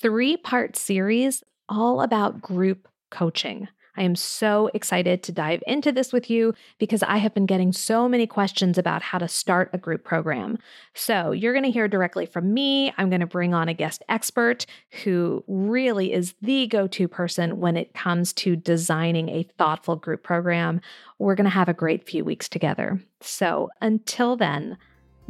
three 0.00 0.36
part 0.36 0.76
series 0.76 1.42
all 1.68 2.00
about 2.00 2.40
group 2.40 2.88
coaching. 3.10 3.68
I 3.96 4.04
am 4.04 4.16
so 4.16 4.70
excited 4.72 5.22
to 5.22 5.32
dive 5.32 5.62
into 5.66 5.92
this 5.92 6.12
with 6.12 6.30
you 6.30 6.54
because 6.78 7.02
I 7.02 7.18
have 7.18 7.34
been 7.34 7.44
getting 7.44 7.72
so 7.72 8.08
many 8.08 8.26
questions 8.26 8.78
about 8.78 9.02
how 9.02 9.18
to 9.18 9.28
start 9.28 9.68
a 9.72 9.78
group 9.78 10.02
program. 10.02 10.58
So, 10.94 11.32
you're 11.32 11.52
going 11.52 11.64
to 11.64 11.70
hear 11.70 11.88
directly 11.88 12.24
from 12.24 12.54
me. 12.54 12.92
I'm 12.96 13.10
going 13.10 13.20
to 13.20 13.26
bring 13.26 13.52
on 13.52 13.68
a 13.68 13.74
guest 13.74 14.02
expert 14.08 14.64
who 15.04 15.44
really 15.46 16.12
is 16.12 16.34
the 16.40 16.66
go 16.68 16.86
to 16.86 17.06
person 17.06 17.60
when 17.60 17.76
it 17.76 17.92
comes 17.92 18.32
to 18.34 18.56
designing 18.56 19.28
a 19.28 19.46
thoughtful 19.58 19.96
group 19.96 20.22
program. 20.22 20.80
We're 21.18 21.34
going 21.34 21.44
to 21.44 21.50
have 21.50 21.68
a 21.68 21.74
great 21.74 22.08
few 22.08 22.24
weeks 22.24 22.48
together. 22.48 23.02
So, 23.20 23.68
until 23.82 24.36
then, 24.36 24.78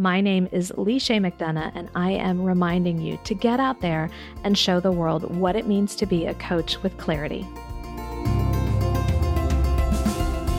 my 0.02 0.20
name 0.20 0.48
is 0.50 0.72
Lee 0.76 0.98
Chaix 0.98 1.20
McDonough, 1.20 1.70
and 1.76 1.88
I 1.94 2.10
am 2.10 2.42
reminding 2.42 3.00
you 3.00 3.18
to 3.22 3.34
get 3.34 3.60
out 3.60 3.80
there 3.80 4.10
and 4.42 4.58
show 4.58 4.80
the 4.80 4.90
world 4.90 5.32
what 5.36 5.54
it 5.54 5.68
means 5.68 5.94
to 5.96 6.06
be 6.06 6.26
a 6.26 6.34
coach 6.34 6.82
with 6.82 6.98
clarity. 6.98 7.46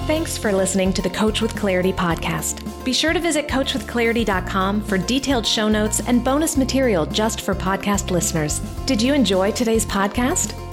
Thanks 0.07 0.37
for 0.37 0.53
listening 0.53 0.93
to 0.93 1.01
the 1.01 1.09
Coach 1.09 1.41
with 1.41 1.55
Clarity 1.55 1.91
podcast. 1.91 2.63
Be 2.85 2.93
sure 2.93 3.13
to 3.13 3.19
visit 3.19 3.47
coachwithclarity.com 3.47 4.81
for 4.81 4.97
detailed 4.97 5.45
show 5.45 5.67
notes 5.67 5.99
and 6.07 6.23
bonus 6.23 6.55
material 6.55 7.05
just 7.05 7.41
for 7.41 7.53
podcast 7.53 8.11
listeners. 8.11 8.59
Did 8.85 9.01
you 9.01 9.13
enjoy 9.13 9.51
today's 9.51 9.85
podcast? 9.85 10.72